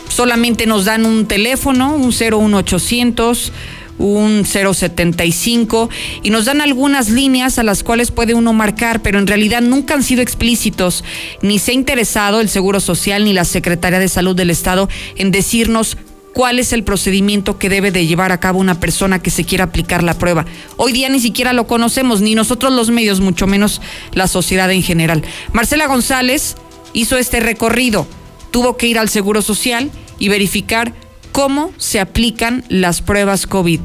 [0.08, 3.52] Solamente nos dan un teléfono, un 01800
[4.00, 5.90] un 075
[6.22, 9.94] y nos dan algunas líneas a las cuales puede uno marcar, pero en realidad nunca
[9.94, 11.04] han sido explícitos,
[11.42, 15.30] ni se ha interesado el Seguro Social ni la Secretaría de Salud del Estado en
[15.30, 15.96] decirnos
[16.32, 19.64] cuál es el procedimiento que debe de llevar a cabo una persona que se quiera
[19.64, 20.46] aplicar la prueba.
[20.76, 23.80] Hoy día ni siquiera lo conocemos, ni nosotros los medios, mucho menos
[24.12, 25.22] la sociedad en general.
[25.52, 26.56] Marcela González
[26.92, 28.06] hizo este recorrido,
[28.50, 30.94] tuvo que ir al Seguro Social y verificar
[31.32, 33.80] cómo se aplican las pruebas COVID.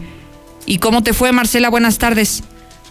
[0.66, 1.70] ¿Y cómo te fue, Marcela?
[1.70, 2.44] Buenas tardes.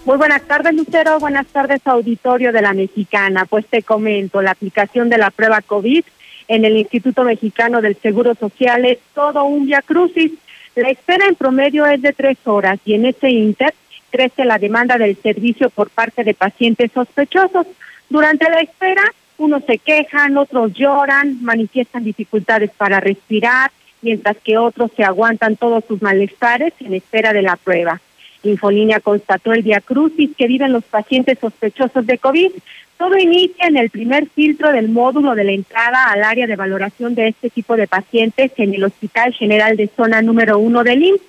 [0.05, 1.19] Muy buenas tardes, Lucero.
[1.19, 3.47] Buenas tardes, auditorio de la Mexicana.
[3.47, 6.05] Pues te comento, la aplicación de la prueba COVID
[6.49, 10.33] en el Instituto Mexicano del Seguro Social es todo un via crucis.
[10.75, 13.75] La espera en promedio es de tres horas y en ese inter
[14.11, 17.67] crece la demanda del servicio por parte de pacientes sospechosos.
[18.11, 19.03] Durante la espera,
[19.39, 23.71] unos se quejan, otros lloran, manifiestan dificultades para respirar,
[24.05, 28.01] mientras que otros se aguantan todos sus malestares en espera de la prueba.
[28.45, 32.53] Infolínea constató el diacrucis que viven los pacientes sospechosos de COVID.
[32.99, 37.15] Todo inicia en el primer filtro del módulo de la entrada al área de valoración
[37.15, 41.23] de este tipo de pacientes en el Hospital General de Zona número uno del IMSS.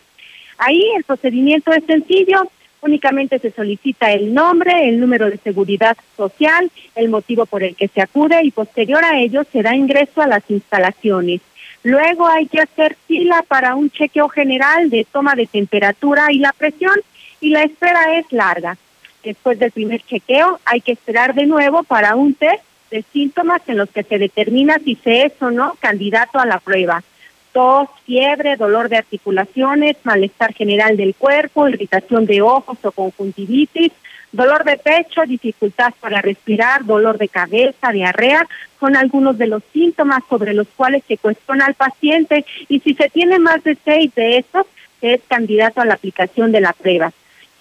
[0.58, 2.50] Ahí el procedimiento es sencillo,
[2.82, 7.88] únicamente se solicita el nombre, el número de seguridad social, el motivo por el que
[7.88, 11.42] se acude y posterior a ello se da ingreso a las instalaciones.
[11.86, 16.52] Luego hay que hacer fila para un chequeo general de toma de temperatura y la
[16.52, 16.96] presión
[17.40, 18.76] y la espera es larga.
[19.24, 23.78] Después del primer chequeo hay que esperar de nuevo para un test de síntomas en
[23.78, 27.04] los que se determina si se es o no candidato a la prueba.
[27.52, 33.92] Tos, fiebre, dolor de articulaciones, malestar general del cuerpo, irritación de ojos o conjuntivitis,
[34.36, 38.46] Dolor de pecho, dificultad para respirar, dolor de cabeza, diarrea,
[38.82, 43.08] son algunos de los síntomas sobre los cuales se cuestiona al paciente y si se
[43.08, 44.66] tiene más de seis de estos,
[45.00, 47.14] se es candidato a la aplicación de la prueba.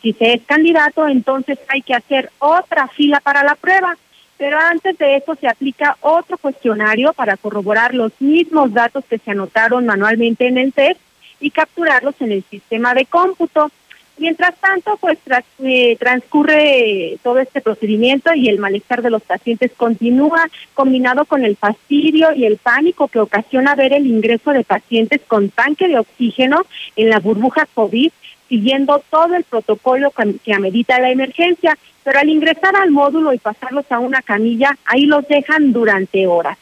[0.02, 3.96] Si se es candidato, entonces hay que hacer otra fila para la prueba.
[4.36, 9.30] Pero antes de eso se aplica otro cuestionario para corroborar los mismos datos que se
[9.30, 11.00] anotaron manualmente en el test
[11.38, 13.70] y capturarlos en el sistema de cómputo.
[14.16, 15.18] Mientras tanto, pues
[15.58, 21.56] eh, transcurre todo este procedimiento y el malestar de los pacientes continúa, combinado con el
[21.56, 26.64] fastidio y el pánico que ocasiona ver el ingreso de pacientes con tanque de oxígeno
[26.94, 28.12] en la burbuja COVID,
[28.48, 30.12] siguiendo todo el protocolo
[30.44, 35.06] que amerita la emergencia, pero al ingresar al módulo y pasarlos a una camilla, ahí
[35.06, 36.56] los dejan durante horas.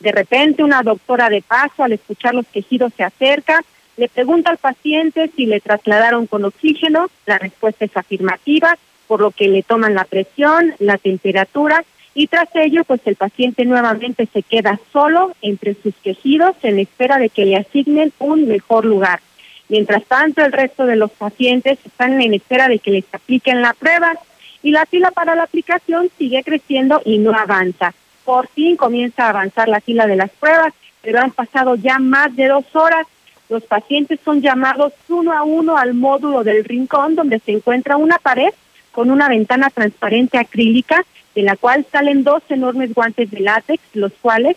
[0.00, 3.62] De repente, una doctora de paso, al escuchar los quejidos, se acerca,
[3.96, 9.30] le pregunta al paciente si le trasladaron con oxígeno, la respuesta es afirmativa, por lo
[9.30, 14.42] que le toman la presión, la temperatura y tras ello pues el paciente nuevamente se
[14.42, 19.20] queda solo entre sus quejidos en espera de que le asignen un mejor lugar.
[19.68, 23.74] Mientras tanto el resto de los pacientes están en espera de que les apliquen la
[23.74, 24.14] prueba
[24.62, 27.92] y la fila para la aplicación sigue creciendo y no avanza.
[28.24, 32.34] Por fin comienza a avanzar la fila de las pruebas, pero han pasado ya más
[32.34, 33.06] de dos horas
[33.48, 38.18] los pacientes son llamados uno a uno al módulo del rincón donde se encuentra una
[38.18, 38.52] pared
[38.92, 41.04] con una ventana transparente acrílica
[41.34, 44.56] de la cual salen dos enormes guantes de látex, los cuales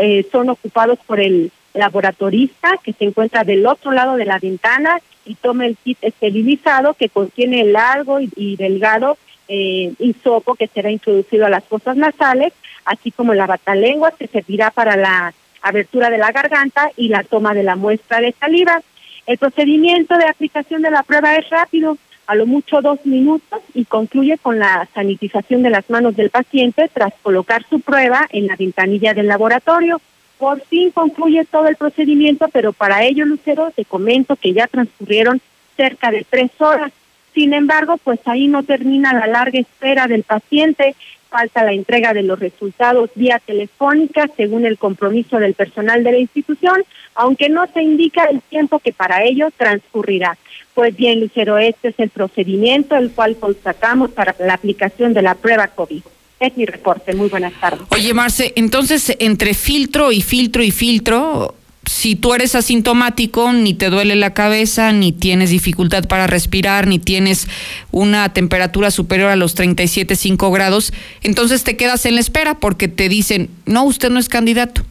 [0.00, 4.98] eh, son ocupados por el laboratorista que se encuentra del otro lado de la ventana
[5.26, 10.90] y toma el kit esterilizado que contiene el largo y, delgado eh, hisopo que será
[10.90, 12.54] introducido a las fosas nasales,
[12.86, 15.34] así como la batalengua que servirá para la
[15.68, 18.82] abertura de la garganta y la toma de la muestra de saliva.
[19.26, 23.84] El procedimiento de aplicación de la prueba es rápido, a lo mucho dos minutos, y
[23.84, 28.56] concluye con la sanitización de las manos del paciente tras colocar su prueba en la
[28.56, 30.00] ventanilla del laboratorio.
[30.38, 35.40] Por fin concluye todo el procedimiento, pero para ello, Lucero, te comento que ya transcurrieron
[35.76, 36.92] cerca de tres horas.
[37.36, 40.96] Sin embargo, pues ahí no termina la larga espera del paciente
[41.28, 46.18] falta la entrega de los resultados vía telefónica según el compromiso del personal de la
[46.18, 46.82] institución,
[47.14, 50.38] aunque no se indica el tiempo que para ello transcurrirá.
[50.72, 55.34] Pues bien, Lucero, este es el procedimiento el cual constatamos para la aplicación de la
[55.34, 56.02] prueba COVID.
[56.40, 57.14] Es mi reporte.
[57.14, 57.82] Muy buenas tardes.
[57.90, 61.54] Oye, Marce, entonces entre filtro y filtro y filtro,
[61.86, 66.98] si tú eres asintomático, ni te duele la cabeza, ni tienes dificultad para respirar, ni
[66.98, 67.48] tienes
[67.92, 73.08] una temperatura superior a los 37.5 grados, entonces te quedas en la espera porque te
[73.08, 74.82] dicen, no, usted no es candidato,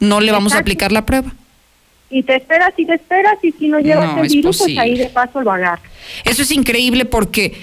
[0.00, 1.34] no le vamos a aplicar la prueba.
[2.10, 5.06] Y te esperas y te esperas y si no llevas el virus, pues ahí de
[5.06, 5.90] paso lo agarras.
[6.24, 7.54] Eso es increíble porque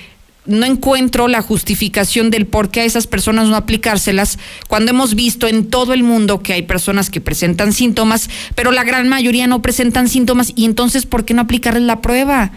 [0.46, 5.48] no encuentro la justificación del por qué a esas personas no aplicárselas cuando hemos visto
[5.48, 9.62] en todo el mundo que hay personas que presentan síntomas, pero la gran mayoría no
[9.62, 12.52] presentan síntomas y entonces ¿por qué no aplicarles la prueba?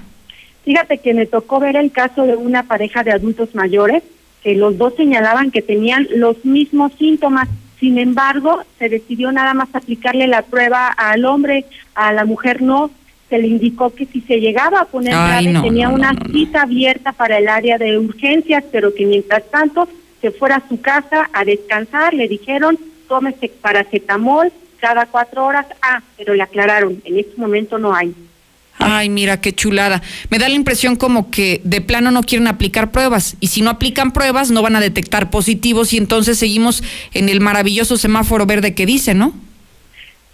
[0.65, 4.03] Fíjate que me tocó ver el caso de una pareja de adultos mayores
[4.43, 7.49] que los dos señalaban que tenían los mismos síntomas.
[7.81, 12.91] Sin embargo, se decidió nada más aplicarle la prueba al hombre, a la mujer no
[13.29, 17.39] se le indicó que si se llegaba a poner grave tenía una cita abierta para
[17.39, 19.89] el área de urgencias, pero que mientras tanto
[20.21, 26.03] se fuera a su casa a descansar, le dijeron tómese paracetamol cada cuatro horas, ah,
[26.17, 28.15] pero le aclararon, en este momento no hay.
[28.79, 30.03] Ay, mira qué chulada.
[30.31, 33.71] Me da la impresión como que de plano no quieren aplicar pruebas y si no
[33.71, 38.75] aplican pruebas no van a detectar positivos y entonces seguimos en el maravilloso semáforo verde
[38.75, 39.35] que dice, ¿no?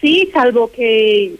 [0.02, 1.36] Sí, salvo que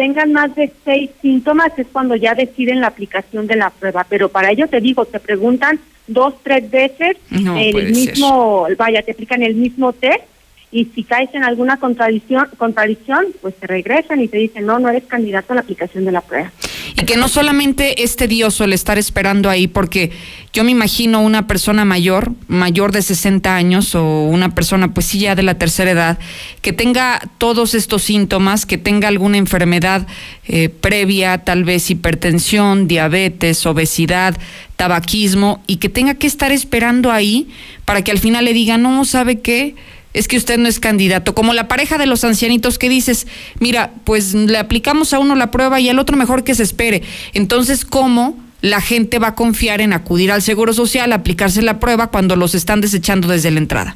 [0.00, 4.06] tengan más de seis síntomas es cuando ya deciden la aplicación de la prueba.
[4.08, 9.42] Pero para ello te digo, te preguntan dos, tres veces el mismo, vaya, te aplican
[9.42, 10.24] el mismo test
[10.72, 14.88] y si caes en alguna contradicción, contradicción, pues te regresan y te dicen, no, no
[14.88, 16.52] eres candidato a la aplicación de la prueba.
[16.96, 20.12] Y que no solamente es tedioso el estar esperando ahí, porque
[20.52, 25.18] yo me imagino una persona mayor, mayor de 60 años o una persona pues sí
[25.18, 26.18] ya de la tercera edad,
[26.62, 30.06] que tenga todos estos síntomas, que tenga alguna enfermedad
[30.46, 34.36] eh, previa, tal vez hipertensión, diabetes, obesidad,
[34.76, 37.48] tabaquismo, y que tenga que estar esperando ahí
[37.84, 39.74] para que al final le digan, no, ¿sabe qué?
[40.12, 41.34] Es que usted no es candidato.
[41.34, 43.26] Como la pareja de los ancianitos que dices,
[43.58, 47.02] mira, pues le aplicamos a uno la prueba y al otro mejor que se espere.
[47.32, 51.80] Entonces, ¿cómo la gente va a confiar en acudir al Seguro Social, a aplicarse la
[51.80, 53.94] prueba cuando los están desechando desde la entrada?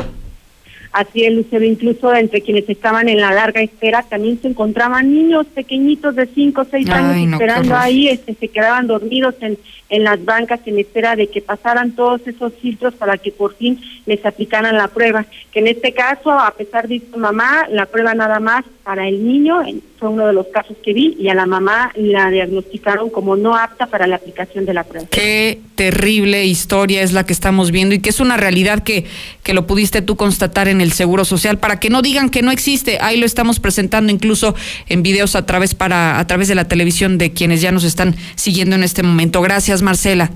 [0.94, 5.44] Así el Lucero, incluso entre quienes estaban en la larga espera, también se encontraban niños
[5.52, 9.34] pequeñitos de 5 o 6 años Ay, no, qué esperando ahí, este, se quedaban dormidos
[9.40, 13.56] en, en las bancas en espera de que pasaran todos esos filtros para que por
[13.56, 15.26] fin les aplicaran la prueba.
[15.52, 19.26] Que en este caso, a pesar de su mamá, la prueba nada más para el
[19.26, 23.08] niño, en- fue uno de los casos que vi, y a la mamá la diagnosticaron
[23.08, 25.08] como no apta para la aplicación de la prueba.
[25.10, 29.06] Qué terrible historia es la que estamos viendo y que es una realidad que,
[29.42, 32.50] que lo pudiste tú constatar en el Seguro Social para que no digan que no
[32.50, 32.98] existe.
[33.00, 34.54] Ahí lo estamos presentando incluso
[34.90, 38.14] en videos a través para a través de la televisión de quienes ya nos están
[38.34, 39.40] siguiendo en este momento.
[39.40, 40.30] Gracias, Marcela.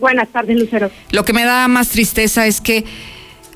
[0.00, 0.90] Buenas tardes, Lucero.
[1.12, 2.84] Lo que me da más tristeza es que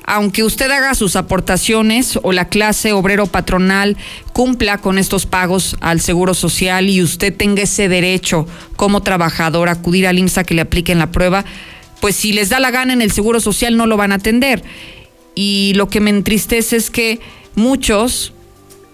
[0.05, 3.97] aunque usted haga sus aportaciones o la clase obrero patronal
[4.33, 9.73] cumpla con estos pagos al Seguro Social y usted tenga ese derecho como trabajador a
[9.73, 11.45] acudir al INSA que le apliquen la prueba,
[12.01, 14.63] pues si les da la gana en el Seguro Social no lo van a atender.
[15.35, 17.19] Y lo que me entristece es que
[17.55, 18.33] muchos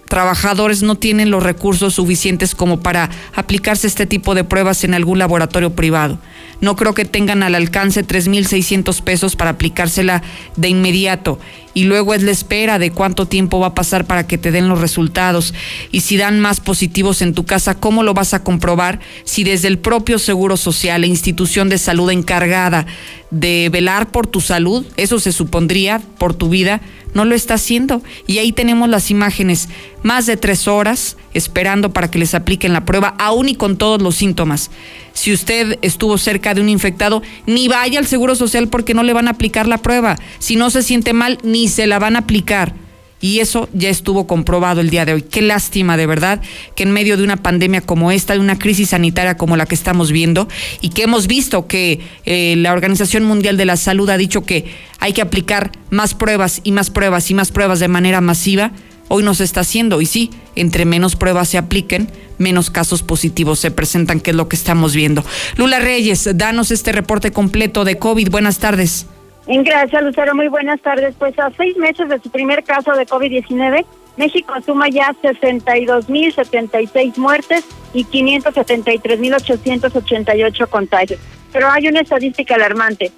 [0.07, 5.19] trabajadores no tienen los recursos suficientes como para aplicarse este tipo de pruebas en algún
[5.19, 6.19] laboratorio privado.
[6.61, 10.23] No creo que tengan al alcance 3.600 pesos para aplicársela
[10.55, 11.39] de inmediato.
[11.73, 14.69] Y luego es la espera de cuánto tiempo va a pasar para que te den
[14.69, 15.53] los resultados.
[15.91, 19.67] Y si dan más positivos en tu casa, ¿cómo lo vas a comprobar si desde
[19.67, 22.85] el propio Seguro Social, la institución de salud encargada
[23.31, 26.79] de velar por tu salud, eso se supondría por tu vida,
[27.15, 28.03] no lo está haciendo.
[28.27, 29.69] Y ahí tenemos las imágenes,
[30.03, 33.99] más de tres horas esperando para que les apliquen la prueba, aún y con todos
[34.01, 34.69] los síntomas.
[35.13, 39.13] Si usted estuvo cerca de un infectado, ni vaya al Seguro Social porque no le
[39.13, 40.17] van a aplicar la prueba.
[40.37, 42.84] Si no se siente mal, ni se la van a aplicar.
[43.25, 45.23] Y eso ya estuvo comprobado el día de hoy.
[45.23, 46.41] Qué lástima, de verdad,
[46.75, 49.73] que en medio de una pandemia como esta, de una crisis sanitaria como la que
[49.73, 50.47] estamos viendo,
[50.79, 54.65] y que hemos visto que eh, la Organización Mundial de la Salud ha dicho que
[54.99, 58.73] hay que aplicar más pruebas y más pruebas y más pruebas de manera masiva,
[59.07, 60.01] hoy no se está haciendo.
[60.01, 62.07] Y sí, entre menos pruebas se apliquen,
[62.37, 65.25] menos casos positivos se presentan, que es lo que estamos viendo.
[65.57, 68.29] Lula Reyes, danos este reporte completo de COVID.
[68.29, 69.07] Buenas tardes.
[69.47, 70.35] Gracias, Lucero.
[70.35, 71.15] Muy buenas tardes.
[71.17, 73.85] Pues a seis meses de su primer caso de COVID-19,
[74.17, 81.19] México suma ya 62.076 muertes y 573.888 contagios.
[81.51, 83.11] Pero hay una estadística alarmante.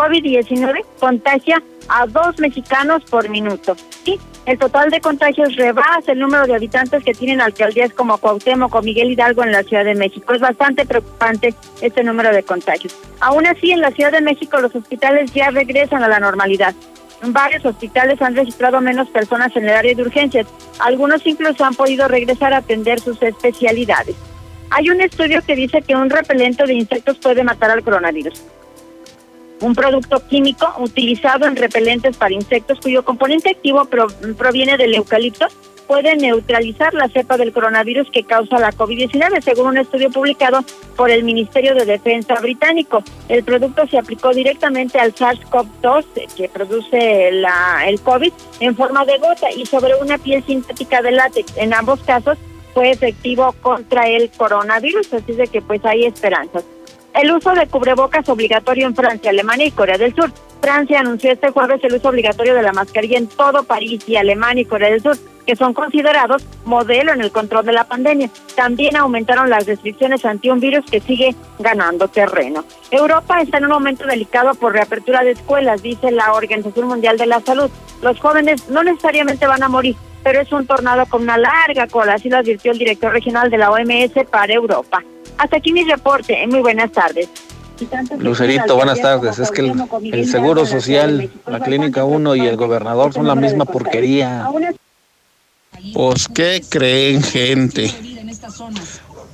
[0.00, 3.76] COVID-19 contagia a dos mexicanos por minuto.
[4.02, 8.74] Sí, el total de contagios rebasa el número de habitantes que tienen alcaldías como Cuauhtémoc
[8.74, 10.32] o Miguel Hidalgo en la Ciudad de México.
[10.32, 12.96] Es bastante preocupante este número de contagios.
[13.20, 16.74] Aún así, en la Ciudad de México los hospitales ya regresan a la normalidad.
[17.22, 20.46] Varios hospitales han registrado menos personas en el área de urgencias.
[20.78, 24.16] Algunos incluso han podido regresar a atender sus especialidades.
[24.70, 28.40] Hay un estudio que dice que un repelente de insectos puede matar al coronavirus
[29.60, 35.46] un producto químico utilizado en repelentes para insectos cuyo componente activo pro- proviene del eucalipto
[35.86, 40.60] puede neutralizar la cepa del coronavirus que causa la COVID-19, según un estudio publicado
[40.96, 43.02] por el Ministerio de Defensa británico.
[43.28, 49.04] El producto se aplicó directamente al SARS-CoV-2 eh, que produce la, el COVID en forma
[49.04, 51.56] de gota y sobre una piel sintética de látex.
[51.56, 52.38] En ambos casos
[52.72, 56.62] fue efectivo contra el coronavirus, así de que pues hay esperanzas.
[57.14, 60.30] El uso de cubrebocas obligatorio en Francia, Alemania y Corea del Sur.
[60.60, 64.62] Francia anunció este jueves el uso obligatorio de la mascarilla en todo París y Alemania
[64.62, 68.30] y Corea del Sur, que son considerados modelo en el control de la pandemia.
[68.54, 72.64] También aumentaron las restricciones ante un virus que sigue ganando terreno.
[72.90, 77.26] Europa está en un momento delicado por reapertura de escuelas, dice la Organización Mundial de
[77.26, 77.70] la Salud.
[78.02, 82.14] Los jóvenes no necesariamente van a morir, pero es un tornado con una larga cola,
[82.14, 85.02] así lo advirtió el director regional de la OMS para Europa.
[85.40, 86.46] Hasta aquí mi reporte.
[86.46, 87.26] Muy buenas tardes.
[88.18, 89.38] Lucerito, buenas tardes.
[89.38, 89.72] Es que el,
[90.12, 94.46] el Seguro Social, la Clínica 1 y el gobernador son la misma porquería.
[95.94, 97.90] Pues, ¿qué creen, gente?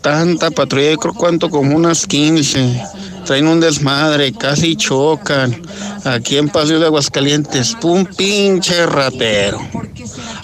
[0.01, 2.85] Tanta patrulla, yo creo cuánto como unas 15.
[3.25, 5.61] Traen un desmadre, casi chocan.
[6.05, 9.59] Aquí en Paseo de Aguascalientes, pum, pinche ratero.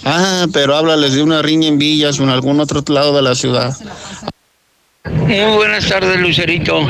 [0.03, 3.33] Ah, pero háblales de una riña en Villas o en algún otro lado de la
[3.33, 3.73] ciudad.
[5.09, 6.81] Muy buenas tardes, Lucerito.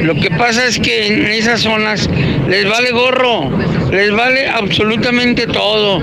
[0.00, 2.08] Lo que pasa es que en esas zonas
[2.48, 3.50] les vale gorro,
[3.90, 6.00] les vale absolutamente todo.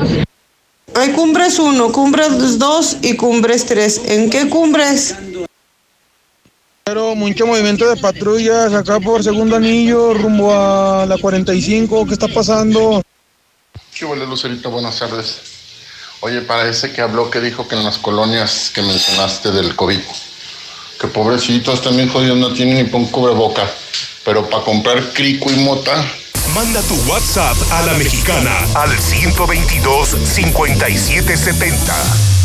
[0.94, 4.02] Hay cumbres 1, cumbres 2 y cumbres 3.
[4.10, 5.16] ¿En qué cumbres?
[6.84, 12.06] Pero mucho movimiento de patrullas acá por segundo anillo, rumbo a la 45.
[12.06, 13.02] ¿Qué está pasando?
[13.98, 14.70] ¿Qué huele, Lucerito?
[14.70, 15.42] Buenas tardes.
[16.20, 20.00] Oye, parece que habló que dijo que en las colonias que mencionaste del COVID,
[21.00, 23.70] que pobrecitos también jodidos no tienen ni pon cubreboca,
[24.24, 25.94] pero para comprar crico y mota,
[26.54, 32.45] Manda tu WhatsApp a la mexicana al 122 5770.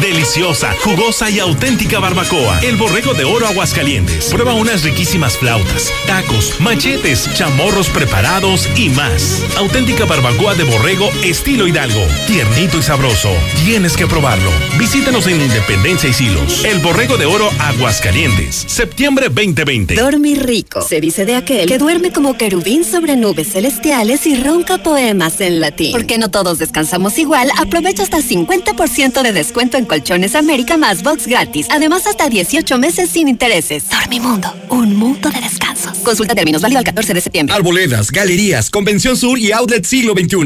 [0.00, 2.60] Deliciosa, jugosa y auténtica barbacoa.
[2.62, 4.26] El borrego de oro Aguascalientes.
[4.26, 9.42] Prueba unas riquísimas flautas, tacos, machetes, chamorros preparados y más.
[9.56, 12.00] Auténtica barbacoa de borrego estilo Hidalgo.
[12.28, 13.30] Tiernito y sabroso.
[13.64, 14.50] Tienes que probarlo.
[14.78, 16.64] Visítanos en Independencia y Silos.
[16.64, 18.64] El borrego de oro Aguascalientes.
[18.68, 19.96] Septiembre 2020.
[19.96, 20.80] Dormir rico.
[20.80, 25.60] Se dice de aquel que duerme como querubín sobre nubes celestiales y ronca poemas en
[25.60, 25.90] latín.
[25.90, 31.26] Porque no todos descansamos igual, aprovecha hasta 50% de descuento en Colchones América más box
[31.26, 31.66] gratis.
[31.70, 33.88] Además, hasta 18 meses sin intereses.
[33.90, 35.98] Dormimundo, un mundo de descansos.
[35.98, 37.56] Consulta términos válido al 14 de septiembre.
[37.56, 40.44] Arboledas, galerías, Convención Sur y Outlet Siglo XXI.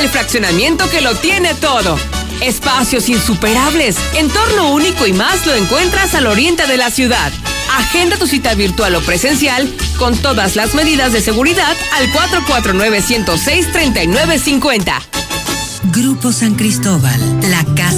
[0.00, 1.96] El fraccionamiento que lo tiene todo.
[2.40, 7.32] Espacios insuperables, entorno único y más lo encuentras al oriente de la ciudad.
[7.76, 14.94] Agenda tu cita virtual o presencial con todas las medidas de seguridad al 449-106-3950.
[15.92, 17.20] Grupo San Cristóbal,
[17.50, 17.97] la casa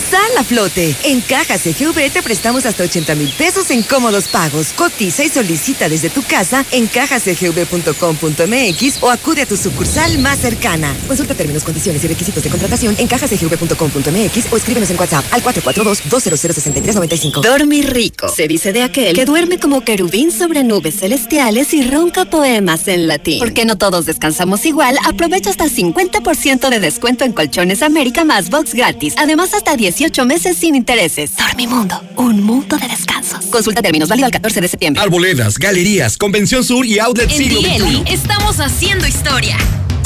[0.11, 0.95] Sal a flote.
[1.05, 4.73] En Cajas te prestamos hasta 80 mil pesos en cómodos pagos.
[4.73, 10.93] Cotiza y solicita desde tu casa en cajascgv.com.mx o acude a tu sucursal más cercana.
[11.07, 17.41] Consulta términos, condiciones y requisitos de contratación en cajascgv.com.mx o escríbenos en WhatsApp al 442-200-6395.
[17.41, 18.27] Dormir rico.
[18.27, 23.07] Se dice de aquel que duerme como querubín sobre nubes celestiales y ronca poemas en
[23.07, 23.39] latín.
[23.39, 28.73] Porque no todos descansamos igual, aprovecha hasta 50% de descuento en Colchones América más box
[28.73, 29.13] gratis.
[29.17, 29.71] Además, hasta
[30.01, 31.33] 18 meses sin intereses.
[31.37, 33.45] Dormimundo, un mundo de descansos.
[33.51, 34.99] Consulta términos válido al 14 de septiembre.
[34.99, 39.57] Arboledas, galerías, Convención Sur y Outlet En Siglo Dieli estamos haciendo historia.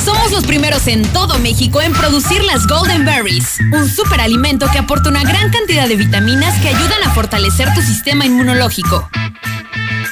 [0.03, 5.07] Somos los primeros en todo México en producir las Golden Berries, un superalimento que aporta
[5.07, 9.09] una gran cantidad de vitaminas que ayudan a fortalecer tu sistema inmunológico.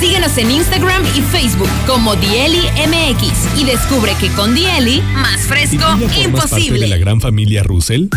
[0.00, 5.78] Síguenos en Instagram y Facebook como Dieli MX y descubre que con Dieli, más fresco,
[5.78, 6.86] ¿Formas parte de imposible.
[6.88, 8.08] la gran familia Russell?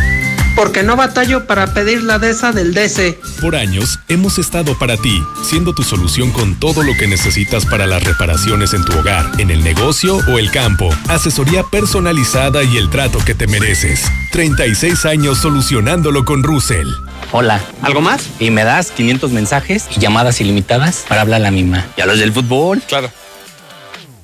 [0.57, 3.19] Porque no batallo para pedir la de esa del DC.
[3.41, 7.85] Por años hemos estado para ti, siendo tu solución con todo lo que necesitas para
[7.85, 10.89] las reparaciones en tu hogar, en el negocio o el campo.
[11.09, 14.01] Asesoría personalizada y el trato que te mereces.
[14.31, 16.87] 36 años solucionándolo con Russell.
[17.31, 17.61] Hola.
[17.83, 18.27] ¿Algo más?
[18.39, 21.85] Y me das 500 mensajes y llamadas ilimitadas para hablar a la misma.
[21.97, 22.81] ¿Y a los del fútbol?
[22.87, 23.11] Claro.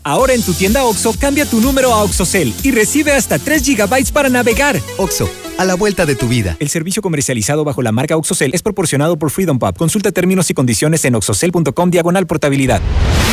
[0.04, 4.12] Ahora en tu tienda OXO, cambia tu número a OXOCEL y recibe hasta 3 GB
[4.12, 4.80] para navegar.
[4.98, 6.58] OXO, a la vuelta de tu vida.
[6.60, 9.78] El servicio comercializado bajo la marca OXOCEL es proporcionado por Freedom Pub.
[9.78, 12.82] Consulta términos y condiciones en oxocel.com diagonal portabilidad.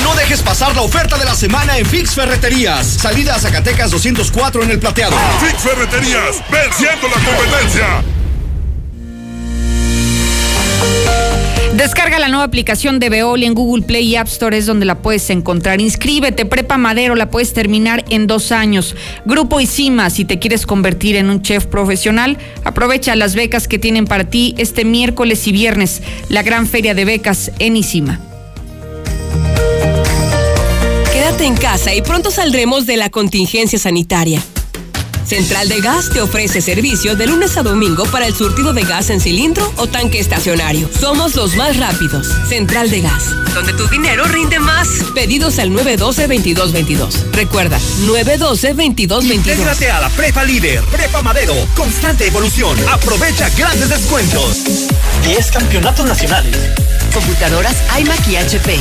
[0.05, 2.87] No dejes pasar la oferta de la semana en Fix Ferreterías.
[2.87, 5.17] Salida a Zacatecas 204 en el plateado.
[5.41, 8.20] Fix Ferreterías, venciendo la competencia.
[11.81, 14.97] Descarga la nueva aplicación de Veolia en Google Play y App Store, es donde la
[14.97, 15.81] puedes encontrar.
[15.81, 18.95] Inscríbete, Prepa Madero, la puedes terminar en dos años.
[19.25, 24.05] Grupo Isima, si te quieres convertir en un chef profesional, aprovecha las becas que tienen
[24.05, 28.21] para ti este miércoles y viernes, la gran feria de becas en Isima.
[31.13, 34.43] Quédate en casa y pronto saldremos de la contingencia sanitaria.
[35.31, 39.11] Central de Gas te ofrece servicio de lunes a domingo para el surtido de gas
[39.11, 40.91] en cilindro o tanque estacionario.
[40.99, 42.27] Somos los más rápidos.
[42.49, 44.89] Central de Gas, donde tu dinero rinde más.
[45.15, 47.31] Pedidos al 912-2222.
[47.31, 49.33] Recuerda, 912-2222.
[49.33, 52.77] Intégrate a la Prepa Líder, Prepa Madero, constante evolución.
[52.89, 54.65] Aprovecha grandes descuentos.
[55.23, 56.57] 10 campeonatos nacionales.
[57.15, 58.81] Computadoras iMac y HP.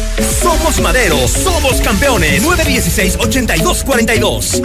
[0.51, 2.43] Somos Madero, somos campeones.
[2.43, 4.61] 916-8242.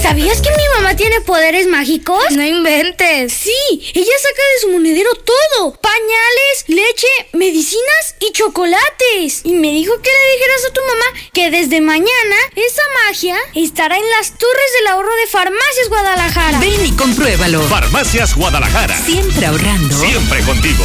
[0.00, 2.22] ¿Sabías que mi mamá tiene poderes mágicos?
[2.30, 3.32] No inventes.
[3.32, 3.50] Sí,
[3.94, 5.72] ella saca de su monedero todo.
[5.72, 9.40] Pañales, leche, medicinas y chocolates.
[9.42, 13.96] Y me dijo que le dijeras a tu mamá que desde mañana esa magia estará
[13.96, 16.60] en las torres del ahorro de Farmacias Guadalajara.
[16.60, 17.60] Ven y compruébalo.
[17.62, 18.96] Farmacias Guadalajara.
[19.04, 19.98] Siempre ahorrando.
[19.98, 20.84] Siempre contigo.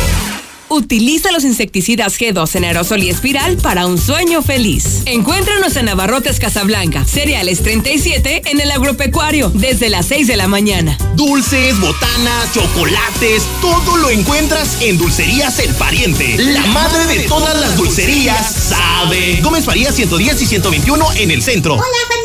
[0.70, 5.04] Utiliza los insecticidas G2 en aerosol y espiral para un sueño feliz.
[5.06, 10.98] Encuéntranos en Abarrotes Casablanca, cereales 37 en el agropecuario, desde las 6 de la mañana.
[11.16, 16.38] Dulces, botanas, chocolates, todo lo encuentras en Dulcerías El Pariente.
[16.38, 19.40] La madre de todas las dulcerías sabe.
[19.42, 21.76] Gómez Faría 110 y 121 en el centro.
[21.76, 22.18] Hola.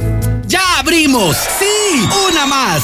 [0.47, 1.35] ¡Ya abrimos!
[1.59, 1.65] ¡Sí!
[2.29, 2.83] ¡Una más!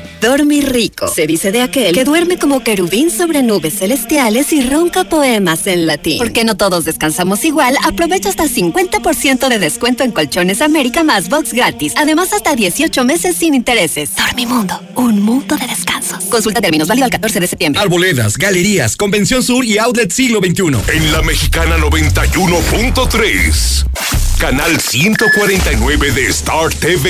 [0.21, 1.07] Dormir rico.
[1.07, 5.87] Se dice de aquel que duerme como querubín sobre nubes celestiales y ronca poemas en
[5.87, 6.19] latín.
[6.19, 11.53] Porque no todos descansamos igual, aprovecha hasta 50% de descuento en Colchones América más box
[11.53, 11.93] gratis.
[11.97, 14.11] Además, hasta 18 meses sin intereses.
[14.15, 16.23] Dormimundo, un mundo de descansos.
[16.25, 17.81] Consulta términos válido al 14 de septiembre.
[17.81, 20.65] Arboledas, galerías, Convención Sur y Outlet Siglo XXI.
[20.93, 23.85] En la Mexicana 91.3.
[24.37, 27.09] Canal 149 de Star TV.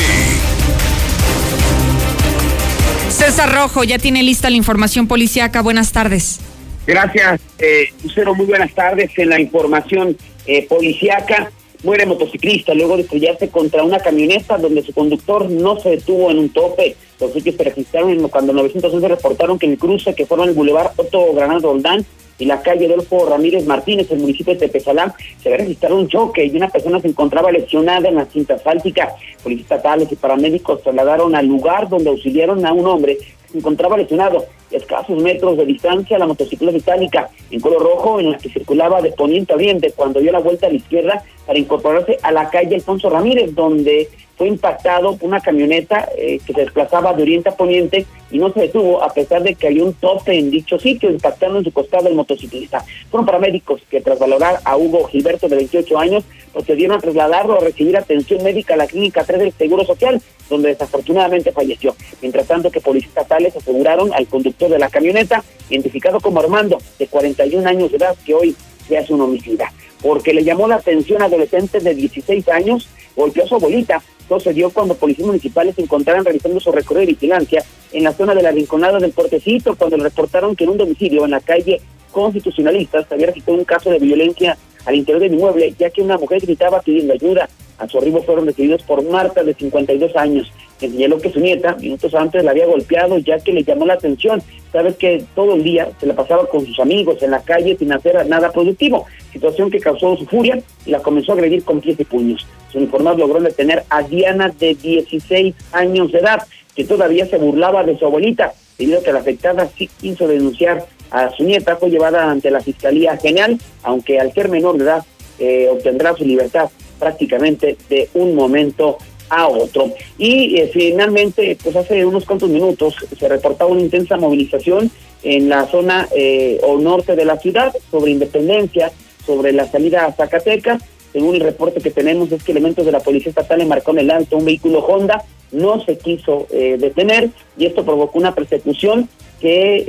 [3.12, 5.62] César Rojo ya tiene lista la información policiaca.
[5.62, 6.40] Buenas tardes.
[6.88, 8.34] Gracias, eh, Lucero.
[8.34, 9.12] Muy buenas tardes.
[9.18, 11.52] En la información eh, policiaca,
[11.84, 16.40] muere motociclista luego de estrellarse contra una camioneta donde su conductor no se detuvo en
[16.40, 16.96] un tope.
[17.20, 21.34] Los sitios se registraron cuando 911 reportaron que el cruce que forma el Boulevard Otto
[21.34, 22.06] Granado Roldán
[22.42, 26.44] y la calle Adolfo Ramírez Martínez, el municipio de Tepezalá, se había registrado un choque
[26.44, 29.10] y una persona se encontraba lesionada en la cinta asfáltica.
[29.44, 33.20] Policías estatales y paramédicos trasladaron al lugar donde auxiliaron a un hombre
[33.52, 34.46] se encontraba lesionado.
[34.72, 39.02] A escasos metros de distancia, la motocicleta itálica en color rojo en la que circulaba
[39.02, 42.50] de poniente a oriente cuando dio la vuelta a la izquierda para incorporarse a la
[42.50, 44.10] calle Alfonso Ramírez, donde
[44.42, 48.52] fue impactado por una camioneta eh, que se desplazaba de oriente a poniente y no
[48.52, 51.72] se detuvo a pesar de que hay un tope en dicho sitio, impactando en su
[51.72, 52.84] costado el motociclista.
[53.12, 57.60] Fueron paramédicos que tras valorar a Hugo Gilberto de 28 años procedieron a trasladarlo a
[57.60, 60.20] recibir atención médica a la clínica 3 del Seguro Social,
[60.52, 61.96] donde desafortunadamente falleció.
[62.22, 67.08] Mientras tanto que policías estatales aseguraron al conductor de la camioneta, identificado como Armando, de
[67.08, 68.56] 41 años de edad, que hoy
[68.88, 69.72] se hace un homicida,
[70.02, 74.40] porque le llamó la atención a adolescente de 16 años, golpeó a su abuelita, todo
[74.40, 78.34] se dio cuando policías municipales se encontraron realizando su recorrido de vigilancia en la zona
[78.36, 81.82] de la Rinconada del Portecito, cuando le reportaron que en un domicilio en la calle
[82.12, 86.42] Constitucionalistas había registrado un caso de violencia al interior del inmueble, ya que una mujer
[86.42, 87.50] gritaba pidiendo ayuda.
[87.78, 91.76] A su arribo fueron recibidos por Marta, de 52 años, que señaló que su nieta,
[91.78, 94.42] minutos antes, la había golpeado, ya que le llamó la atención.
[94.72, 97.92] Sabes que todo el día se la pasaba con sus amigos en la calle sin
[97.92, 102.00] hacer nada productivo, situación que causó su furia y la comenzó a agredir con pies
[102.00, 102.46] y puños.
[102.72, 106.44] Su uniformado logró detener a Diana, de 16 años de edad,
[106.76, 110.86] que todavía se burlaba de su abuelita, debido a que la afectada sí quiso denunciar
[111.12, 115.06] a su nieta, fue llevada ante la Fiscalía General, aunque al ser menor de edad
[115.40, 118.98] eh, obtendrá su libertad prácticamente de un momento
[119.32, 119.94] a otro.
[120.18, 124.92] Y eh, finalmente, pues hace unos cuantos minutos se reportaba una intensa movilización
[125.24, 128.92] en la zona eh, o norte de la ciudad sobre independencia,
[129.26, 130.84] sobre la salida a Zacatecas.
[131.14, 134.00] Según el reporte que tenemos es que elementos de la Policía Estatal le marcó en
[134.00, 139.10] el alto un vehículo Honda, no se quiso eh, detener y esto provocó una persecución
[139.42, 139.84] que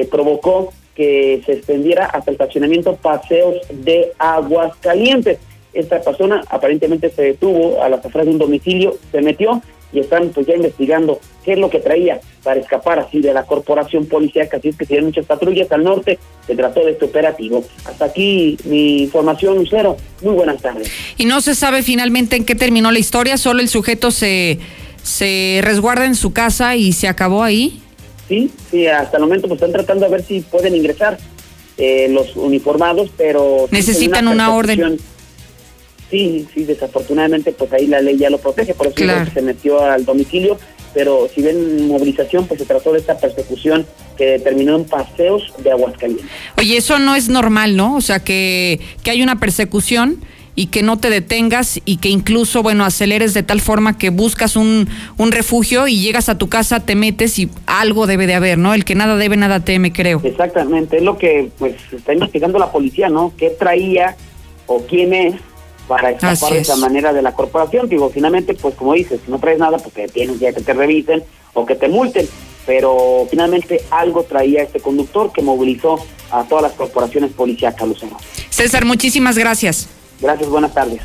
[0.00, 5.38] eh, provocó que se extendiera hasta el estacionamiento Paseos de Aguas Calientes.
[5.72, 9.60] Esta persona aparentemente se detuvo a las afueras de un domicilio, se metió
[9.92, 13.44] y están pues ya investigando qué es lo que traía para escapar así de la
[13.44, 17.64] corporación policíaca, así es que dieron muchas patrullas al norte, se trató de este operativo.
[17.84, 19.96] Hasta aquí mi información, Lucero.
[20.22, 20.90] Muy buenas tardes.
[21.16, 24.58] Y no se sabe finalmente en qué terminó la historia, solo el sujeto se,
[25.02, 27.80] se resguarda en su casa y se acabó ahí.
[28.28, 31.18] Sí, sí, hasta el momento pues están tratando de ver si pueden ingresar
[31.76, 33.68] eh, los uniformados, pero...
[33.70, 34.98] Necesitan una, orden.
[36.10, 40.04] Sí, sí, desafortunadamente pues ahí la ley ya lo protege, por eso se metió al
[40.04, 40.58] domicilio,
[40.94, 43.84] pero si ven movilización, pues se trató de esta persecución
[44.16, 46.26] que terminó en paseos de Aguascalientes.
[46.56, 47.96] Oye, eso no es normal, ¿no?
[47.96, 50.24] O sea, que, que hay una persecución
[50.56, 54.56] y que no te detengas y que incluso, bueno, aceleres de tal forma que buscas
[54.56, 58.58] un, un refugio y llegas a tu casa, te metes y algo debe de haber,
[58.58, 58.74] ¿no?
[58.74, 60.20] El que nada debe, nada teme, creo.
[60.22, 63.32] Exactamente, es lo que pues está investigando la policía, ¿no?
[63.36, 64.16] ¿Qué traía
[64.66, 65.34] o quién es
[65.88, 67.88] para escapar de esa manera de la corporación?
[67.88, 70.72] Digo, finalmente, pues como dices, si no traes nada, pues te tienes ya que te
[70.72, 72.28] revisen o que te multen.
[72.66, 75.98] Pero finalmente algo traía este conductor que movilizó
[76.30, 78.16] a todas las corporaciones policíacas, Lucero.
[78.48, 79.88] César, muchísimas gracias.
[80.20, 81.00] Gracias, buenas tardes.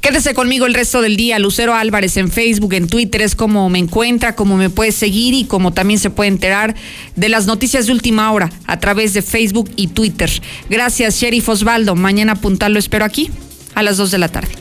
[0.00, 1.38] Quédese conmigo el resto del día.
[1.38, 5.44] Lucero Álvarez en Facebook, en Twitter es como me encuentra, como me puede seguir y
[5.44, 6.74] como también se puede enterar
[7.16, 10.30] de las noticias de última hora a través de Facebook y Twitter.
[10.68, 11.94] Gracias, Sheriff Osvaldo.
[11.96, 13.30] Mañana apuntarlo espero aquí
[13.74, 14.52] a las 2 de la tarde.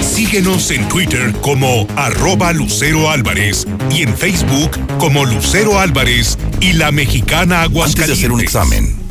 [0.00, 6.92] Síguenos en Twitter como arroba Lucero Álvarez y en Facebook como Lucero Álvarez y la
[6.92, 8.02] mexicana Aguascalientes.
[8.02, 9.01] Antes de hacer un examen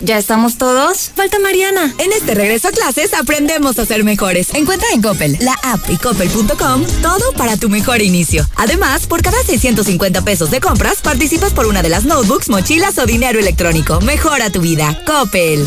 [0.00, 1.10] ¿Ya estamos todos?
[1.14, 1.92] Falta Mariana.
[1.98, 4.54] En este regreso a clases aprendemos a ser mejores.
[4.54, 8.48] Encuentra en Coppel, la app y coppel.com todo para tu mejor inicio.
[8.56, 13.06] Además, por cada 650 pesos de compras, participas por una de las notebooks, mochilas o
[13.06, 14.00] dinero electrónico.
[14.00, 15.00] Mejora tu vida.
[15.04, 15.66] Coppel.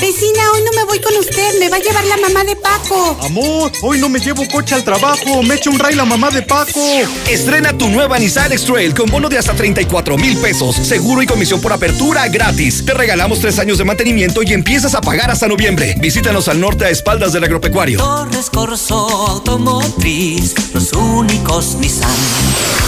[0.00, 3.16] Vecina, hoy no me voy con usted, me va a llevar la mamá de Paco.
[3.22, 6.42] Amor, hoy no me llevo coche al trabajo, me echa un ray la mamá de
[6.42, 6.80] Paco.
[7.28, 11.60] Estrena tu nueva Nissan X-Trail con bono de hasta 34 mil pesos, seguro y comisión
[11.60, 12.84] por apertura gratis.
[12.84, 15.94] Te regalamos tres años de mantenimiento y empiezas a pagar hasta noviembre.
[15.98, 17.98] Visítanos al norte a espaldas del agropecuario.
[17.98, 22.87] Torres Corso Automotriz, los únicos Nissan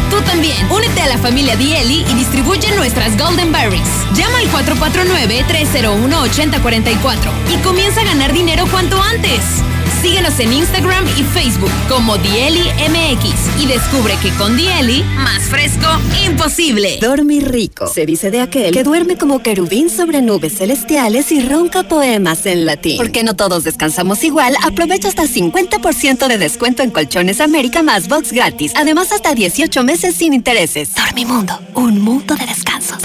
[0.11, 3.87] Tú también, únete a la familia Dieli y distribuye nuestras Golden Berries.
[4.13, 9.63] Llama al 449-301-8044 y comienza a ganar dinero cuanto antes.
[10.01, 15.85] Síguenos en Instagram y Facebook como Dieli MX y descubre que con Dieli, más fresco,
[16.25, 16.97] imposible.
[16.99, 17.85] Dormir rico.
[17.85, 22.65] Se dice de aquel que duerme como querubín sobre nubes celestiales y ronca poemas en
[22.65, 22.97] latín.
[22.97, 28.33] Porque no todos descansamos igual, aprovecha hasta 50% de descuento en Colchones América más box
[28.33, 28.73] gratis.
[28.75, 30.95] Además, hasta 18 meses sin intereses.
[30.95, 33.03] Dormimundo, un mundo de descansos.